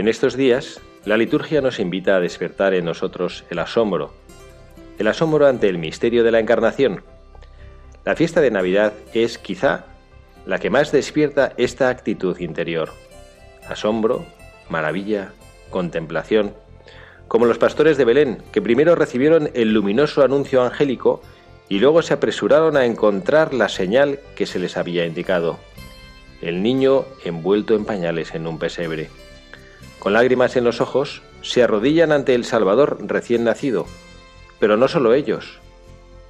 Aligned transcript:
En 0.00 0.08
estos 0.08 0.34
días, 0.34 0.80
la 1.04 1.18
liturgia 1.18 1.60
nos 1.60 1.78
invita 1.78 2.16
a 2.16 2.20
despertar 2.20 2.72
en 2.72 2.86
nosotros 2.86 3.44
el 3.50 3.58
asombro, 3.58 4.14
el 4.98 5.06
asombro 5.06 5.46
ante 5.46 5.68
el 5.68 5.76
misterio 5.76 6.24
de 6.24 6.30
la 6.30 6.40
Encarnación. 6.40 7.02
La 8.06 8.16
fiesta 8.16 8.40
de 8.40 8.50
Navidad 8.50 8.94
es 9.12 9.36
quizá 9.36 9.84
la 10.46 10.58
que 10.58 10.70
más 10.70 10.90
despierta 10.90 11.52
esta 11.58 11.90
actitud 11.90 12.40
interior. 12.40 12.88
Asombro, 13.68 14.24
maravilla, 14.70 15.32
contemplación, 15.68 16.54
como 17.28 17.44
los 17.44 17.58
pastores 17.58 17.98
de 17.98 18.06
Belén, 18.06 18.42
que 18.52 18.62
primero 18.62 18.94
recibieron 18.94 19.50
el 19.52 19.74
luminoso 19.74 20.24
anuncio 20.24 20.62
angélico 20.62 21.20
y 21.68 21.78
luego 21.78 22.00
se 22.00 22.14
apresuraron 22.14 22.78
a 22.78 22.86
encontrar 22.86 23.52
la 23.52 23.68
señal 23.68 24.18
que 24.34 24.46
se 24.46 24.60
les 24.60 24.78
había 24.78 25.04
indicado. 25.04 25.58
El 26.40 26.62
niño 26.62 27.04
envuelto 27.22 27.74
en 27.74 27.84
pañales 27.84 28.34
en 28.34 28.46
un 28.46 28.58
pesebre 28.58 29.10
con 30.00 30.14
lágrimas 30.14 30.56
en 30.56 30.64
los 30.64 30.80
ojos, 30.80 31.22
se 31.42 31.62
arrodillan 31.62 32.10
ante 32.10 32.34
el 32.34 32.44
Salvador 32.44 32.98
recién 33.02 33.44
nacido. 33.44 33.86
Pero 34.58 34.76
no 34.76 34.88
solo 34.88 35.14
ellos. 35.14 35.60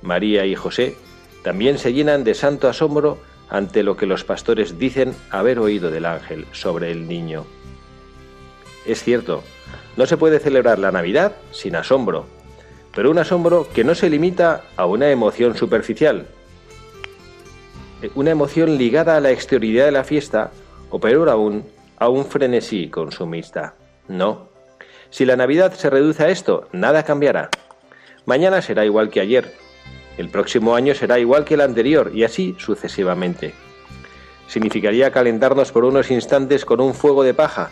María 0.02 0.44
y 0.44 0.54
José 0.54 0.96
también 1.42 1.78
se 1.78 1.92
llenan 1.92 2.24
de 2.24 2.34
santo 2.34 2.68
asombro 2.68 3.18
ante 3.48 3.82
lo 3.82 3.96
que 3.96 4.06
los 4.06 4.24
pastores 4.24 4.78
dicen 4.78 5.14
haber 5.30 5.58
oído 5.58 5.90
del 5.90 6.04
ángel 6.04 6.46
sobre 6.52 6.90
el 6.90 7.08
niño. 7.08 7.46
Es 8.86 9.02
cierto, 9.02 9.42
no 9.96 10.06
se 10.06 10.16
puede 10.16 10.38
celebrar 10.38 10.78
la 10.78 10.92
Navidad 10.92 11.36
sin 11.50 11.76
asombro, 11.76 12.26
pero 12.94 13.10
un 13.10 13.18
asombro 13.18 13.68
que 13.72 13.84
no 13.84 13.94
se 13.94 14.10
limita 14.10 14.64
a 14.76 14.86
una 14.86 15.10
emoción 15.10 15.56
superficial, 15.56 16.26
una 18.14 18.30
emoción 18.30 18.78
ligada 18.78 19.16
a 19.16 19.20
la 19.20 19.30
exterioridad 19.30 19.84
de 19.84 19.92
la 19.92 20.04
fiesta, 20.04 20.50
o 20.90 20.98
peor 20.98 21.28
aún, 21.28 21.64
a 22.00 22.08
un 22.08 22.24
frenesí 22.24 22.88
consumista. 22.88 23.74
No. 24.08 24.48
Si 25.10 25.26
la 25.26 25.36
Navidad 25.36 25.74
se 25.74 25.90
reduce 25.90 26.24
a 26.24 26.30
esto, 26.30 26.66
nada 26.72 27.04
cambiará. 27.04 27.50
Mañana 28.24 28.62
será 28.62 28.84
igual 28.86 29.10
que 29.10 29.20
ayer. 29.20 29.54
El 30.16 30.30
próximo 30.30 30.74
año 30.74 30.94
será 30.94 31.18
igual 31.18 31.44
que 31.44 31.54
el 31.54 31.60
anterior 31.60 32.10
y 32.14 32.24
así 32.24 32.56
sucesivamente. 32.58 33.52
Significaría 34.48 35.12
calentarnos 35.12 35.72
por 35.72 35.84
unos 35.84 36.10
instantes 36.10 36.64
con 36.64 36.80
un 36.80 36.94
fuego 36.94 37.22
de 37.22 37.34
paja 37.34 37.70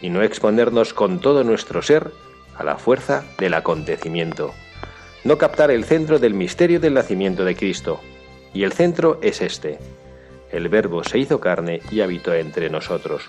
y 0.00 0.08
no 0.08 0.22
exponernos 0.22 0.94
con 0.94 1.20
todo 1.20 1.44
nuestro 1.44 1.82
ser 1.82 2.10
a 2.56 2.64
la 2.64 2.78
fuerza 2.78 3.24
del 3.38 3.54
acontecimiento. 3.54 4.54
No 5.22 5.36
captar 5.36 5.70
el 5.70 5.84
centro 5.84 6.18
del 6.18 6.32
misterio 6.32 6.80
del 6.80 6.94
nacimiento 6.94 7.44
de 7.44 7.54
Cristo. 7.54 8.00
Y 8.54 8.64
el 8.64 8.72
centro 8.72 9.18
es 9.20 9.42
este. 9.42 9.78
El 10.50 10.70
Verbo 10.70 11.04
se 11.04 11.18
hizo 11.18 11.40
carne 11.40 11.82
y 11.90 12.00
habitó 12.00 12.32
entre 12.32 12.70
nosotros. 12.70 13.28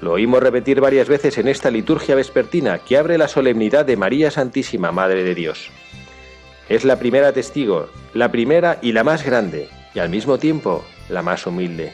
Lo 0.00 0.12
oímos 0.12 0.42
repetir 0.42 0.80
varias 0.80 1.08
veces 1.08 1.38
en 1.38 1.48
esta 1.48 1.70
liturgia 1.70 2.14
vespertina 2.14 2.78
que 2.78 2.98
abre 2.98 3.18
la 3.18 3.28
solemnidad 3.28 3.84
de 3.86 3.96
María 3.96 4.30
Santísima, 4.30 4.92
Madre 4.92 5.24
de 5.24 5.34
Dios. 5.34 5.70
Es 6.68 6.84
la 6.84 6.98
primera 6.98 7.32
testigo, 7.32 7.88
la 8.12 8.30
primera 8.30 8.78
y 8.82 8.92
la 8.92 9.04
más 9.04 9.24
grande, 9.24 9.68
y 9.94 9.98
al 9.98 10.10
mismo 10.10 10.38
tiempo 10.38 10.84
la 11.08 11.22
más 11.22 11.46
humilde. 11.46 11.92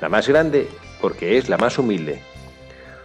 La 0.00 0.08
más 0.08 0.28
grande 0.28 0.68
porque 1.00 1.38
es 1.38 1.48
la 1.48 1.58
más 1.58 1.78
humilde. 1.78 2.22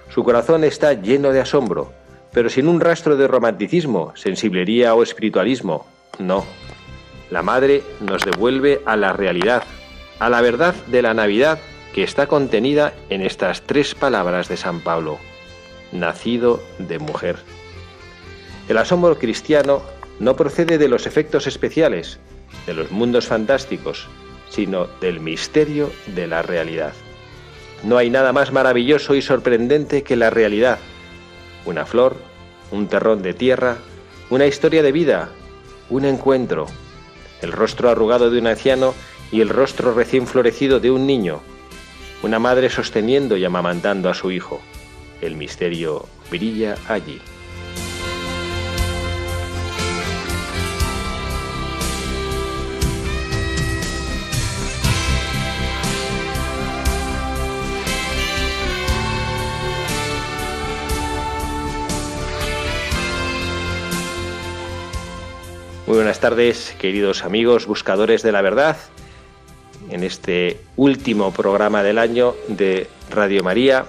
Su 0.09 0.23
corazón 0.23 0.63
está 0.63 0.93
lleno 0.93 1.31
de 1.31 1.41
asombro, 1.41 1.91
pero 2.31 2.49
sin 2.49 2.67
un 2.67 2.81
rastro 2.81 3.17
de 3.17 3.27
romanticismo, 3.27 4.13
sensiblería 4.15 4.95
o 4.95 5.03
espiritualismo. 5.03 5.85
No. 6.19 6.45
La 7.29 7.41
Madre 7.41 7.83
nos 8.01 8.23
devuelve 8.23 8.81
a 8.85 8.95
la 8.95 9.13
realidad, 9.13 9.63
a 10.19 10.29
la 10.29 10.41
verdad 10.41 10.75
de 10.87 11.01
la 11.01 11.13
Navidad 11.13 11.59
que 11.95 12.03
está 12.03 12.27
contenida 12.27 12.93
en 13.09 13.21
estas 13.21 13.61
tres 13.61 13.95
palabras 13.95 14.49
de 14.49 14.57
San 14.57 14.81
Pablo, 14.81 15.17
nacido 15.93 16.61
de 16.77 16.99
mujer. 16.99 17.37
El 18.67 18.77
asombro 18.79 19.17
cristiano 19.17 19.81
no 20.19 20.35
procede 20.35 20.77
de 20.77 20.89
los 20.89 21.07
efectos 21.07 21.47
especiales, 21.47 22.19
de 22.67 22.73
los 22.73 22.91
mundos 22.91 23.27
fantásticos, 23.27 24.09
sino 24.49 24.87
del 24.99 25.21
misterio 25.21 25.89
de 26.07 26.27
la 26.27 26.41
realidad. 26.41 26.91
No 27.81 27.95
hay 27.97 28.09
nada 28.09 28.33
más 28.33 28.51
maravilloso 28.51 29.15
y 29.15 29.21
sorprendente 29.21 30.03
que 30.03 30.17
la 30.17 30.29
realidad. 30.29 30.79
Una 31.63 31.85
flor, 31.85 32.17
un 32.71 32.89
terrón 32.89 33.21
de 33.21 33.33
tierra, 33.33 33.77
una 34.29 34.47
historia 34.47 34.83
de 34.83 34.91
vida, 34.91 35.29
un 35.89 36.03
encuentro, 36.03 36.65
el 37.41 37.53
rostro 37.53 37.89
arrugado 37.89 38.29
de 38.31 38.39
un 38.39 38.47
anciano 38.47 38.93
y 39.31 39.39
el 39.39 39.47
rostro 39.47 39.93
recién 39.93 40.27
florecido 40.27 40.81
de 40.81 40.91
un 40.91 41.07
niño, 41.07 41.41
una 42.25 42.39
madre 42.39 42.71
sosteniendo 42.71 43.37
y 43.37 43.45
amamantando 43.45 44.09
a 44.09 44.15
su 44.15 44.31
hijo. 44.31 44.59
El 45.21 45.35
misterio 45.35 46.07
brilla 46.31 46.75
allí. 46.87 47.21
Muy 65.85 65.97
buenas 65.97 66.19
tardes, 66.19 66.75
queridos 66.79 67.23
amigos, 67.23 67.67
buscadores 67.67 68.23
de 68.23 68.31
la 68.31 68.41
verdad 68.41 68.77
en 69.89 70.03
este 70.03 70.59
último 70.75 71.31
programa 71.31 71.83
del 71.83 71.97
año 71.97 72.35
de 72.47 72.87
Radio 73.09 73.43
María, 73.43 73.85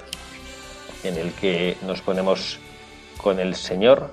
en 1.05 1.17
el 1.17 1.33
que 1.33 1.77
nos 1.87 2.01
ponemos 2.01 2.59
con 3.17 3.41
el 3.41 3.55
Señor 3.55 4.13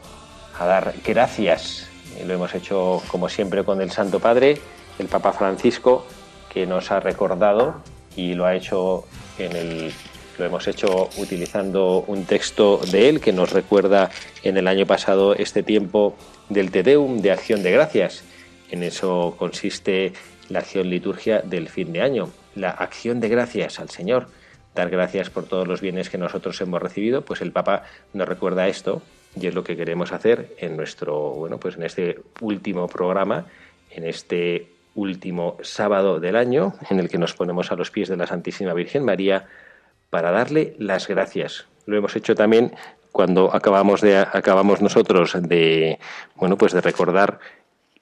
a 0.57 0.65
dar 0.65 0.93
gracias. 1.05 1.87
Lo 2.25 2.33
hemos 2.33 2.53
hecho, 2.53 3.01
como 3.07 3.29
siempre, 3.29 3.63
con 3.63 3.81
el 3.81 3.91
Santo 3.91 4.19
Padre, 4.19 4.59
el 4.99 5.07
Papa 5.07 5.33
Francisco, 5.33 6.05
que 6.53 6.65
nos 6.65 6.91
ha 6.91 6.99
recordado 6.99 7.81
y 8.15 8.33
lo 8.33 8.45
ha 8.45 8.55
hecho 8.55 9.05
en 9.39 9.55
el 9.55 9.93
lo 10.37 10.45
hemos 10.45 10.67
hecho 10.67 11.09
utilizando 11.17 12.03
un 12.07 12.25
texto 12.25 12.79
de 12.91 13.09
él 13.09 13.21
que 13.21 13.33
nos 13.33 13.51
recuerda 13.51 14.09
en 14.41 14.57
el 14.57 14.67
año 14.67 14.85
pasado 14.87 15.35
este 15.35 15.61
tiempo 15.61 16.15
del 16.49 16.71
Te 16.71 16.81
Deum 16.81 17.21
de 17.21 17.31
acción 17.31 17.61
de 17.61 17.71
gracias. 17.71 18.23
En 18.71 18.81
eso 18.81 19.35
consiste 19.37 20.13
la 20.53 20.59
acción 20.59 20.87
liturgia 20.87 21.41
del 21.41 21.67
fin 21.67 21.91
de 21.91 22.01
año, 22.01 22.29
la 22.53 22.69
acción 22.69 23.19
de 23.19 23.27
gracias 23.27 23.79
al 23.79 23.89
Señor, 23.89 24.27
dar 24.75 24.91
gracias 24.91 25.31
por 25.31 25.45
todos 25.45 25.67
los 25.67 25.81
bienes 25.81 26.11
que 26.11 26.19
nosotros 26.19 26.61
hemos 26.61 26.79
recibido, 26.79 27.23
pues 27.23 27.41
el 27.41 27.51
Papa 27.51 27.83
nos 28.13 28.27
recuerda 28.27 28.67
esto 28.67 29.01
y 29.35 29.47
es 29.47 29.55
lo 29.55 29.63
que 29.63 29.75
queremos 29.75 30.11
hacer 30.11 30.53
en 30.59 30.77
nuestro, 30.77 31.31
bueno, 31.31 31.59
pues 31.59 31.75
en 31.75 31.83
este 31.83 32.19
último 32.39 32.87
programa, 32.87 33.45
en 33.89 34.05
este 34.05 34.69
último 34.93 35.57
sábado 35.63 36.19
del 36.19 36.35
año, 36.35 36.75
en 36.91 36.99
el 36.99 37.09
que 37.09 37.17
nos 37.17 37.33
ponemos 37.33 37.71
a 37.71 37.75
los 37.75 37.89
pies 37.89 38.09
de 38.09 38.17
la 38.17 38.27
Santísima 38.27 38.75
Virgen 38.75 39.03
María 39.03 39.47
para 40.11 40.29
darle 40.29 40.75
las 40.77 41.07
gracias. 41.07 41.65
Lo 41.87 41.97
hemos 41.97 42.15
hecho 42.15 42.35
también 42.35 42.75
cuando 43.11 43.55
acabamos 43.55 44.01
de 44.01 44.17
acabamos 44.17 44.81
nosotros 44.83 45.35
de 45.41 45.97
bueno, 46.35 46.59
pues 46.59 46.73
de 46.73 46.81
recordar 46.81 47.39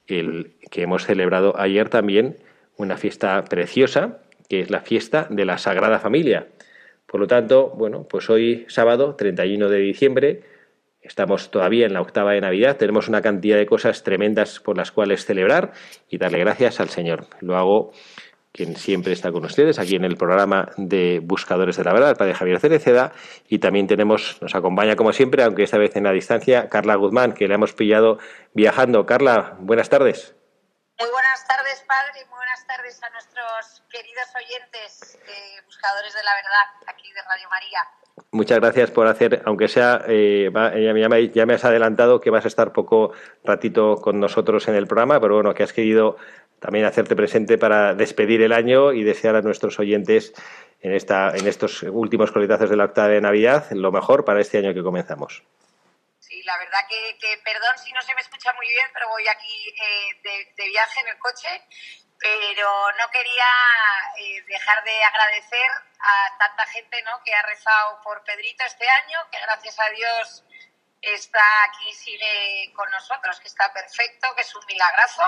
el 0.06 0.54
que 0.70 0.82
hemos 0.82 1.04
celebrado 1.04 1.58
ayer 1.58 1.88
también 1.88 2.38
una 2.76 2.96
fiesta 2.96 3.42
preciosa, 3.44 4.18
que 4.48 4.60
es 4.60 4.70
la 4.70 4.80
fiesta 4.80 5.26
de 5.30 5.44
la 5.44 5.58
Sagrada 5.58 5.98
Familia. 5.98 6.48
Por 7.06 7.20
lo 7.20 7.26
tanto, 7.26 7.70
bueno, 7.70 8.06
pues 8.08 8.30
hoy 8.30 8.64
sábado 8.68 9.14
31 9.16 9.68
de 9.68 9.78
diciembre 9.78 10.42
Estamos 11.02 11.50
todavía 11.50 11.86
en 11.86 11.94
la 11.94 12.00
octava 12.00 12.32
de 12.32 12.40
Navidad, 12.40 12.76
tenemos 12.76 13.08
una 13.08 13.22
cantidad 13.22 13.56
de 13.56 13.66
cosas 13.66 14.04
tremendas 14.04 14.60
por 14.60 14.76
las 14.76 14.92
cuales 14.92 15.24
celebrar 15.24 15.72
y 16.08 16.18
darle 16.18 16.38
gracias 16.38 16.78
al 16.78 16.90
Señor. 16.90 17.26
Lo 17.40 17.56
hago 17.56 17.92
quien 18.52 18.76
siempre 18.76 19.12
está 19.12 19.32
con 19.32 19.44
ustedes 19.44 19.78
aquí 19.78 19.96
en 19.96 20.04
el 20.04 20.16
programa 20.16 20.70
de 20.76 21.20
Buscadores 21.22 21.76
de 21.76 21.84
la 21.84 21.92
Verdad, 21.92 22.10
el 22.10 22.16
padre 22.16 22.34
Javier 22.34 22.60
Cereceda, 22.60 23.12
y 23.48 23.58
también 23.58 23.86
tenemos, 23.86 24.38
nos 24.42 24.54
acompaña 24.54 24.94
como 24.94 25.12
siempre, 25.12 25.42
aunque 25.42 25.62
esta 25.62 25.78
vez 25.78 25.96
en 25.96 26.04
la 26.04 26.12
distancia, 26.12 26.68
Carla 26.68 26.96
Guzmán, 26.96 27.32
que 27.32 27.48
le 27.48 27.54
hemos 27.54 27.72
pillado 27.72 28.18
viajando. 28.52 29.06
Carla, 29.06 29.56
buenas 29.60 29.88
tardes. 29.88 30.34
Muy 31.00 31.10
buenas 31.10 31.46
tardes, 31.48 31.84
padre, 31.88 32.20
y 32.20 32.28
muy 32.28 32.36
buenas 32.36 32.66
tardes 32.66 33.02
a 33.02 33.10
nuestros 33.10 33.82
queridos 33.90 34.28
oyentes 34.36 35.18
de 35.26 35.64
Buscadores 35.64 36.12
de 36.14 36.22
la 36.22 36.34
Verdad, 36.34 36.86
aquí 36.86 37.10
de 37.12 37.22
Radio 37.22 37.48
María. 37.48 37.80
Muchas 38.30 38.60
gracias 38.60 38.90
por 38.90 39.06
hacer, 39.06 39.42
aunque 39.46 39.68
sea, 39.68 40.04
eh, 40.06 40.50
ya, 41.34 41.46
me, 41.46 41.54
has 41.54 41.64
adelantado 41.64 42.20
que 42.20 42.30
vas 42.30 42.44
a 42.44 42.48
estar 42.48 42.72
poco 42.72 43.12
ratito 43.44 43.96
con 43.96 44.20
nosotros 44.20 44.68
en 44.68 44.74
el 44.74 44.86
programa, 44.86 45.20
pero 45.20 45.34
bueno, 45.34 45.54
que 45.54 45.62
has 45.62 45.72
querido 45.72 46.16
también 46.62 46.84
hacerte 46.84 47.16
presente 47.16 47.58
para 47.58 47.92
despedir 47.94 48.40
el 48.40 48.52
año 48.52 48.92
y 48.92 49.02
desear 49.02 49.34
a 49.34 49.42
nuestros 49.42 49.80
oyentes 49.80 50.32
en, 50.80 50.94
esta, 50.94 51.30
en 51.34 51.48
estos 51.48 51.82
últimos 51.82 52.30
coletazos 52.30 52.70
de 52.70 52.76
la 52.76 52.84
octava 52.84 53.08
de 53.08 53.20
Navidad 53.20 53.66
lo 53.72 53.90
mejor 53.90 54.24
para 54.24 54.40
este 54.40 54.58
año 54.58 54.72
que 54.72 54.82
comenzamos. 54.82 55.42
Sí, 56.20 56.40
la 56.44 56.56
verdad 56.58 56.78
que, 56.88 57.28
perdón 57.44 57.76
si 57.84 57.92
no 57.92 58.00
se 58.00 58.14
me 58.14 58.20
escucha 58.20 58.52
muy 58.54 58.68
bien, 58.68 58.86
pero 58.94 59.08
voy 59.08 59.26
aquí 59.26 59.68
eh, 59.68 60.46
de, 60.56 60.68
viaje 60.68 61.00
en 61.00 61.08
el 61.08 61.18
coche 61.18 61.48
pero 62.16 62.68
no 62.92 63.10
quería 63.10 63.50
eh, 64.16 64.44
dejar 64.46 64.84
de 64.84 65.02
agradecer 65.02 65.68
a 65.98 66.38
tanta 66.38 66.64
gente 66.66 67.02
¿no? 67.02 67.20
que 67.24 67.34
ha 67.34 67.42
rezado 67.42 68.00
por 68.04 68.22
Pedrito 68.22 68.62
este 68.64 68.88
año, 68.88 69.18
que 69.32 69.40
gracias 69.40 69.76
a 69.80 69.90
Dios 69.90 70.44
está 71.02 71.42
aquí, 71.64 71.92
sigue 71.92 72.72
con 72.74 72.88
nosotros, 72.90 73.40
que 73.40 73.48
está 73.48 73.72
perfecto, 73.72 74.28
que 74.36 74.42
es 74.42 74.54
un 74.54 74.64
milagrazo. 74.66 75.24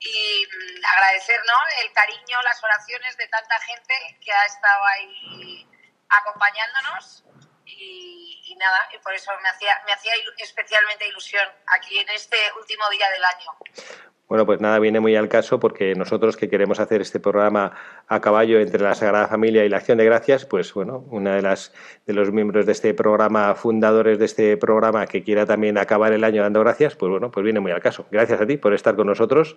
Y 0.00 0.46
mm, 0.46 0.84
agradecer 0.84 1.40
el 1.82 1.92
cariño, 1.92 2.42
las 2.42 2.62
oraciones 2.64 3.16
de 3.16 3.28
tanta 3.28 3.58
gente 3.60 4.18
que 4.24 4.32
ha 4.32 4.44
estado 4.46 4.84
ahí 4.96 5.68
acompañándonos. 6.08 7.24
Y 7.66 8.20
nada, 8.60 8.88
y 8.92 8.98
por 8.98 9.14
eso 9.14 9.32
me 9.42 9.48
hacía, 9.48 9.82
me 9.86 9.92
hacía 9.92 10.12
especialmente 10.38 11.06
ilusión 11.08 11.48
aquí 11.66 11.98
en 11.98 12.08
este 12.10 12.36
último 12.52 12.88
día 12.90 13.10
del 13.10 13.24
año. 13.24 13.56
Bueno, 14.30 14.46
pues 14.46 14.60
nada, 14.60 14.78
viene 14.78 15.00
muy 15.00 15.16
al 15.16 15.28
caso 15.28 15.58
porque 15.58 15.92
nosotros 15.96 16.36
que 16.36 16.48
queremos 16.48 16.78
hacer 16.78 17.00
este 17.00 17.18
programa 17.18 17.72
a 18.06 18.20
caballo 18.20 18.60
entre 18.60 18.80
la 18.80 18.94
Sagrada 18.94 19.26
Familia 19.26 19.64
y 19.64 19.68
la 19.68 19.78
Acción 19.78 19.98
de 19.98 20.04
Gracias, 20.04 20.46
pues 20.46 20.72
bueno, 20.72 21.04
una 21.10 21.34
de 21.34 21.42
las 21.42 21.74
de 22.06 22.12
los 22.12 22.30
miembros 22.30 22.64
de 22.64 22.70
este 22.70 22.94
programa, 22.94 23.52
fundadores 23.56 24.20
de 24.20 24.26
este 24.26 24.56
programa, 24.56 25.08
que 25.08 25.24
quiera 25.24 25.46
también 25.46 25.78
acabar 25.78 26.12
el 26.12 26.22
año 26.22 26.42
dando 26.42 26.60
gracias, 26.60 26.94
pues 26.94 27.10
bueno, 27.10 27.32
pues 27.32 27.42
viene 27.42 27.58
muy 27.58 27.72
al 27.72 27.80
caso. 27.80 28.06
Gracias 28.12 28.40
a 28.40 28.46
ti 28.46 28.56
por 28.56 28.72
estar 28.72 28.94
con 28.94 29.08
nosotros 29.08 29.56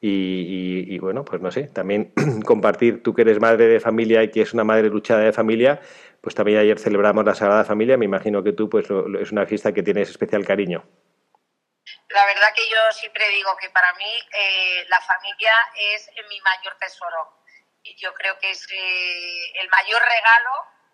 y, 0.00 0.98
bueno, 0.98 1.22
pues 1.22 1.42
no 1.42 1.50
sé, 1.50 1.64
también 1.64 2.12
compartir, 2.46 3.02
tú 3.02 3.12
que 3.12 3.20
eres 3.20 3.38
madre 3.38 3.66
de 3.66 3.80
familia 3.80 4.22
y 4.22 4.30
que 4.30 4.40
es 4.40 4.54
una 4.54 4.64
madre 4.64 4.88
luchada 4.88 5.20
de 5.20 5.34
familia, 5.34 5.82
pues 6.22 6.34
también 6.34 6.60
ayer 6.60 6.78
celebramos 6.78 7.22
la 7.26 7.34
Sagrada 7.34 7.64
Familia, 7.64 7.98
me 7.98 8.06
imagino 8.06 8.42
que 8.42 8.54
tú 8.54 8.70
pues 8.70 8.86
es 9.20 9.30
una 9.30 9.44
fiesta 9.44 9.74
que 9.74 9.82
tienes 9.82 10.08
especial 10.08 10.42
cariño. 10.46 10.84
La 12.08 12.24
verdad 12.24 12.52
que 12.54 12.68
yo 12.68 12.92
siempre 12.92 13.28
digo 13.30 13.56
que 13.56 13.68
para 13.70 13.92
mí 13.94 14.28
eh, 14.32 14.84
la 14.88 15.00
familia 15.00 15.52
es 15.74 16.08
mi 16.28 16.40
mayor 16.40 16.76
tesoro. 16.78 17.42
Y 17.82 17.96
yo 17.96 18.14
creo 18.14 18.38
que 18.38 18.50
es 18.50 18.66
eh, 18.70 19.60
el 19.60 19.68
mayor 19.68 20.00
regalo 20.02 20.50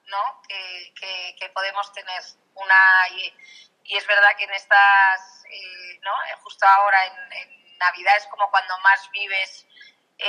¿no? 0.06 0.42
que, 0.48 1.34
que, 1.38 1.48
podemos 1.50 1.92
tener. 1.92 2.22
Una, 2.54 3.08
y, 3.10 3.96
es 3.96 4.06
verdad 4.06 4.34
que 4.38 4.44
en 4.44 4.54
estas, 4.54 5.44
eh, 5.50 5.98
¿no? 6.00 6.12
justo 6.42 6.66
ahora 6.66 7.04
en, 7.04 7.78
Navidad 7.78 8.16
es 8.16 8.26
como 8.28 8.48
cuando 8.48 8.78
más 8.78 9.10
vives 9.10 9.66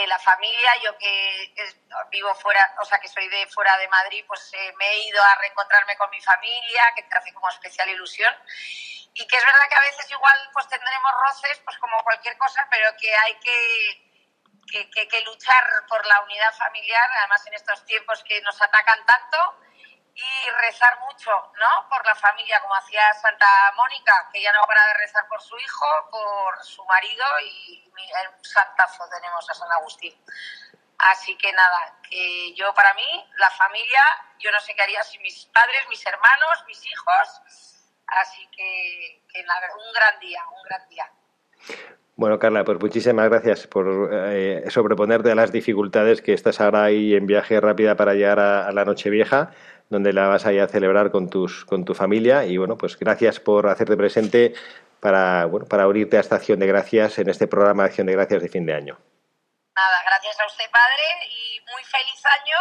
la 0.07 0.18
familia. 0.18 0.71
Yo 0.83 0.97
que, 0.97 1.53
vivo 2.09 2.33
fuera, 2.36 2.75
o 2.81 2.86
sea, 2.86 3.00
que 3.00 3.07
soy 3.07 3.27
de 3.29 3.45
fuera 3.47 3.77
de 3.77 3.88
Madrid, 3.88 4.25
pues 4.27 4.51
me 4.79 4.89
he 4.89 5.07
ido 5.07 5.21
a 5.21 5.36
reencontrarme 5.36 5.95
con 5.97 6.09
mi 6.09 6.19
familia, 6.19 6.94
que 6.95 7.03
te 7.03 7.15
hace 7.15 7.31
como 7.31 7.47
especial 7.50 7.89
ilusión 7.89 8.33
y 9.13 9.27
que 9.27 9.38
es 9.38 9.45
verdad 9.45 9.69
que 9.69 9.75
a 9.75 9.92
veces 9.92 10.12
igual 10.12 10.50
pues 10.54 10.68
tendremos 10.68 11.12
roces, 11.27 11.60
pues 11.63 11.77
como 11.77 12.04
cualquier 12.04 12.38
cosa, 12.38 12.68
pero 12.71 12.95
que 12.98 13.15
hay 13.15 13.36
que, 13.39 14.89
que, 14.92 15.07
que, 15.07 15.21
luchar 15.21 15.63
por 15.88 16.06
la 16.06 16.21
unidad 16.21 16.54
familiar, 16.56 17.10
además 17.19 17.45
en 17.48 17.54
estos 17.54 17.86
tiempos 17.86 18.24
que 18.24 18.42
nos 18.42 18.60
atacan 18.62 19.06
tanto, 19.06 19.60
y 20.15 20.50
rezar 20.62 21.00
mucho, 21.00 21.31
¿no? 21.31 21.89
Por 21.89 22.06
la 22.06 22.15
familia, 22.15 22.62
como 22.62 22.75
hacía 22.75 23.13
Santa 23.13 23.48
Mónica, 23.75 24.30
que 24.31 24.42
ya 24.42 24.51
no 24.54 24.65
para 24.68 24.86
de 24.88 24.94
rezar 24.95 25.27
por 25.27 25.42
su 25.42 25.57
hijo, 25.57 26.10
por 26.12 26.63
su 26.63 26.86
marido 26.86 27.25
y 27.39 27.92
un 27.95 28.44
santazo 28.45 29.07
tenemos 29.10 29.50
a 29.50 29.53
San 29.55 29.72
Agustín. 29.72 30.13
Así 31.00 31.36
que 31.38 31.51
nada, 31.51 31.98
que 32.08 32.53
yo 32.53 32.74
para 32.75 32.93
mí, 32.93 33.29
la 33.38 33.50
familia, 33.51 34.03
yo 34.38 34.51
no 34.51 34.60
sé 34.62 34.75
qué 34.75 34.84
haría 34.84 35.03
si 35.03 35.17
mis 35.20 35.46
padres, 35.48 35.88
mis 35.89 36.05
hermanos, 36.05 36.63
mis 36.67 36.86
hijos, 36.86 37.73
Así 38.22 38.48
que, 38.55 39.17
un 39.39 39.93
gran 39.93 40.20
día, 40.20 40.41
un 40.55 40.63
gran 40.63 40.89
día. 40.89 41.12
Bueno, 42.15 42.38
Carla, 42.38 42.63
pues 42.63 42.79
muchísimas 42.79 43.27
gracias 43.27 43.65
por 43.65 44.10
eh, 44.13 44.63
sobreponerte 44.70 45.32
a 45.32 45.36
las 45.36 45.51
dificultades 45.51 46.22
que 46.22 46.34
estás 46.34 46.62
ahora 46.62 46.84
ahí 46.84 47.15
en 47.15 47.25
viaje 47.25 47.60
rápida 47.60 47.96
para 47.96 48.13
llegar 48.13 48.39
a, 48.39 48.72
la 48.72 48.86
Nochevieja, 48.86 49.51
donde 49.89 50.13
la 50.13 50.27
vas 50.27 50.46
a 50.46 50.53
ir 50.53 50.62
a 50.62 50.67
celebrar 50.67 51.10
con, 51.10 51.29
tus, 51.29 51.65
con 51.65 51.86
tu 51.86 51.96
familia. 51.96 52.46
Y 52.46 52.58
bueno, 52.58 52.77
pues 52.77 53.00
gracias 53.00 53.39
por 53.39 53.67
hacerte 53.67 53.98
presente 53.98 54.53
para, 55.00 55.46
bueno, 55.46 55.65
para 55.65 55.88
unirte 55.88 56.17
a 56.17 56.20
esta 56.20 56.36
acción 56.36 56.60
de 56.60 56.67
gracias 56.67 57.17
en 57.17 57.29
este 57.29 57.48
programa 57.48 57.84
de 57.84 57.89
acción 57.89 58.05
de 58.05 58.13
gracias 58.13 58.43
de 58.43 58.50
fin 58.50 58.65
de 58.67 58.75
año. 58.75 59.00
Nada, 59.75 60.03
gracias 60.05 60.39
a 60.39 60.46
usted, 60.46 60.70
padre, 60.72 61.03
y 61.32 61.60
muy 61.62 61.84
feliz 61.84 62.22
año 62.25 62.58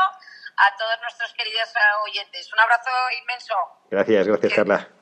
a 0.56 0.76
todos 0.78 0.99
nuestros 1.02 1.32
queridos 1.35 1.68
oyentes. 2.09 2.50
Un 2.54 2.61
abrazo 2.61 2.90
inmenso. 3.21 3.54
Gracias, 3.90 4.26
gracias, 4.26 4.54
Carla. 4.54 5.01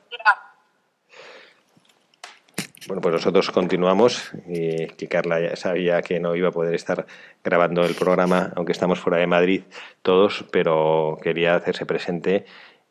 Bueno, 2.87 3.01
pues 3.01 3.13
nosotros 3.13 3.51
continuamos. 3.51 4.31
y 4.47 4.87
que 4.87 5.07
Carla 5.07 5.39
ya 5.39 5.55
sabía 5.55 6.01
que 6.01 6.19
no 6.19 6.35
iba 6.35 6.49
a 6.49 6.51
poder 6.51 6.73
estar 6.75 7.05
grabando 7.43 7.83
el 7.85 7.95
programa, 7.95 8.51
aunque 8.55 8.71
estamos 8.71 8.99
fuera 8.99 9.19
de 9.19 9.27
Madrid 9.27 9.63
todos, 10.01 10.45
pero 10.51 11.17
quería 11.21 11.55
hacerse 11.55 11.85
presente 11.85 12.45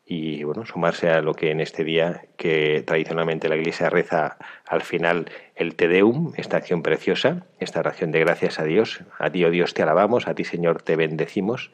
y 0.05 0.43
bueno, 0.43 0.65
sumarse 0.65 1.09
a 1.09 1.21
lo 1.21 1.33
que 1.33 1.51
en 1.51 1.61
este 1.61 1.83
día, 1.83 2.25
que 2.35 2.83
tradicionalmente 2.85 3.47
la 3.47 3.55
Iglesia 3.55 3.89
reza 3.89 4.37
al 4.67 4.81
final 4.81 5.31
el 5.55 5.75
Te 5.75 5.87
Deum, 5.87 6.33
esta 6.35 6.57
acción 6.57 6.83
preciosa, 6.83 7.45
esta 7.59 7.79
oración 7.79 8.11
de 8.11 8.19
gracias 8.19 8.59
a 8.59 8.65
Dios. 8.65 9.01
A 9.19 9.29
ti, 9.29 9.45
oh 9.45 9.49
Dios, 9.49 9.73
te 9.73 9.83
alabamos, 9.83 10.27
a 10.27 10.35
ti, 10.35 10.43
Señor, 10.43 10.81
te 10.81 10.97
bendecimos, 10.97 11.71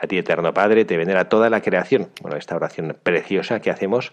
a 0.00 0.06
ti, 0.06 0.18
eterno 0.18 0.54
Padre, 0.54 0.84
te 0.84 0.96
venera 0.96 1.28
toda 1.28 1.50
la 1.50 1.60
creación. 1.60 2.08
Bueno, 2.22 2.36
esta 2.36 2.56
oración 2.56 2.96
preciosa 3.02 3.60
que 3.60 3.70
hacemos 3.70 4.12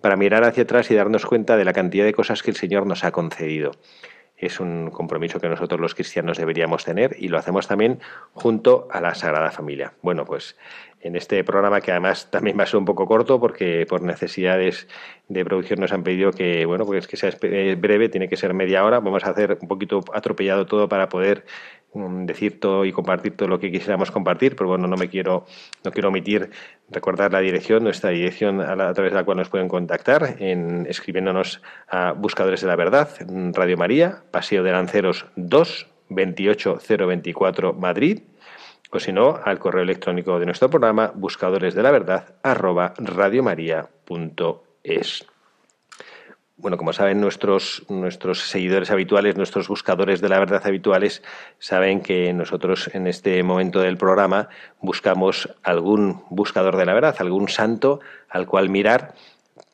para 0.00 0.16
mirar 0.16 0.44
hacia 0.44 0.62
atrás 0.62 0.90
y 0.90 0.94
darnos 0.94 1.26
cuenta 1.26 1.56
de 1.56 1.64
la 1.64 1.72
cantidad 1.72 2.04
de 2.04 2.14
cosas 2.14 2.42
que 2.42 2.50
el 2.50 2.56
Señor 2.56 2.86
nos 2.86 3.04
ha 3.04 3.10
concedido. 3.10 3.72
Es 4.36 4.60
un 4.60 4.90
compromiso 4.90 5.40
que 5.40 5.48
nosotros 5.48 5.80
los 5.80 5.94
cristianos 5.94 6.38
deberíamos 6.38 6.84
tener 6.84 7.16
y 7.18 7.28
lo 7.28 7.38
hacemos 7.38 7.68
también 7.68 8.00
junto 8.32 8.88
a 8.90 9.00
la 9.00 9.14
Sagrada 9.14 9.50
Familia. 9.52 9.94
Bueno, 10.02 10.24
pues 10.24 10.56
en 11.00 11.16
este 11.16 11.44
programa 11.44 11.80
que 11.80 11.92
además 11.92 12.30
también 12.30 12.58
va 12.58 12.64
a 12.64 12.66
ser 12.66 12.78
un 12.78 12.84
poco 12.84 13.06
corto 13.06 13.38
porque 13.38 13.86
por 13.88 14.02
necesidades 14.02 14.88
de 15.28 15.44
producción 15.44 15.80
nos 15.80 15.92
han 15.92 16.02
pedido 16.02 16.32
que, 16.32 16.66
bueno, 16.66 16.84
pues 16.84 17.06
que 17.06 17.16
sea 17.16 17.30
breve, 17.40 18.08
tiene 18.08 18.28
que 18.28 18.36
ser 18.36 18.54
media 18.54 18.84
hora. 18.84 19.00
Vamos 19.00 19.24
a 19.24 19.30
hacer 19.30 19.58
un 19.60 19.68
poquito 19.68 20.04
atropellado 20.12 20.66
todo 20.66 20.88
para 20.88 21.08
poder 21.08 21.44
decir 21.94 22.60
todo 22.60 22.84
y 22.84 22.92
compartir 22.92 23.36
todo 23.36 23.48
lo 23.48 23.58
que 23.58 23.70
quisiéramos 23.70 24.10
compartir, 24.10 24.56
pero 24.56 24.68
bueno, 24.68 24.86
no 24.86 24.96
me 24.96 25.08
quiero, 25.08 25.46
no 25.84 25.92
quiero 25.92 26.08
omitir 26.08 26.50
recordar 26.90 27.32
la 27.32 27.40
dirección, 27.40 27.84
nuestra 27.84 28.10
dirección 28.10 28.60
a, 28.60 28.92
través 28.92 29.12
de 29.12 29.18
la 29.18 29.24
cual 29.24 29.38
nos 29.38 29.48
pueden 29.48 29.68
contactar, 29.68 30.36
en, 30.38 30.86
escribiéndonos 30.88 31.62
a 31.88 32.12
Buscadores 32.12 32.60
de 32.60 32.66
la 32.66 32.76
Verdad, 32.76 33.08
Radio 33.52 33.76
María, 33.76 34.22
Paseo 34.30 34.62
de 34.62 34.72
Lanceros 34.72 35.26
2, 35.36 35.86
28024 36.08 37.74
Madrid 37.74 38.20
o 38.94 39.00
si 39.00 39.12
no, 39.12 39.40
al 39.42 39.58
correo 39.58 39.82
electrónico 39.82 40.38
de 40.38 40.46
nuestro 40.46 40.70
programa, 40.70 41.10
buscadores 41.16 41.74
de 41.74 41.82
la 41.82 41.90
verdad, 41.90 42.36
arroba 42.44 42.94
radiomaria.es. 42.96 45.26
Bueno, 46.64 46.78
como 46.78 46.94
saben 46.94 47.20
nuestros, 47.20 47.84
nuestros 47.90 48.48
seguidores 48.48 48.90
habituales, 48.90 49.36
nuestros 49.36 49.68
buscadores 49.68 50.22
de 50.22 50.30
la 50.30 50.38
verdad 50.38 50.62
habituales, 50.64 51.22
saben 51.58 52.00
que 52.00 52.32
nosotros 52.32 52.90
en 52.94 53.06
este 53.06 53.42
momento 53.42 53.80
del 53.82 53.98
programa 53.98 54.48
buscamos 54.80 55.54
algún 55.62 56.24
buscador 56.30 56.78
de 56.78 56.86
la 56.86 56.94
verdad, 56.94 57.16
algún 57.18 57.48
santo 57.48 58.00
al 58.30 58.46
cual 58.46 58.70
mirar 58.70 59.12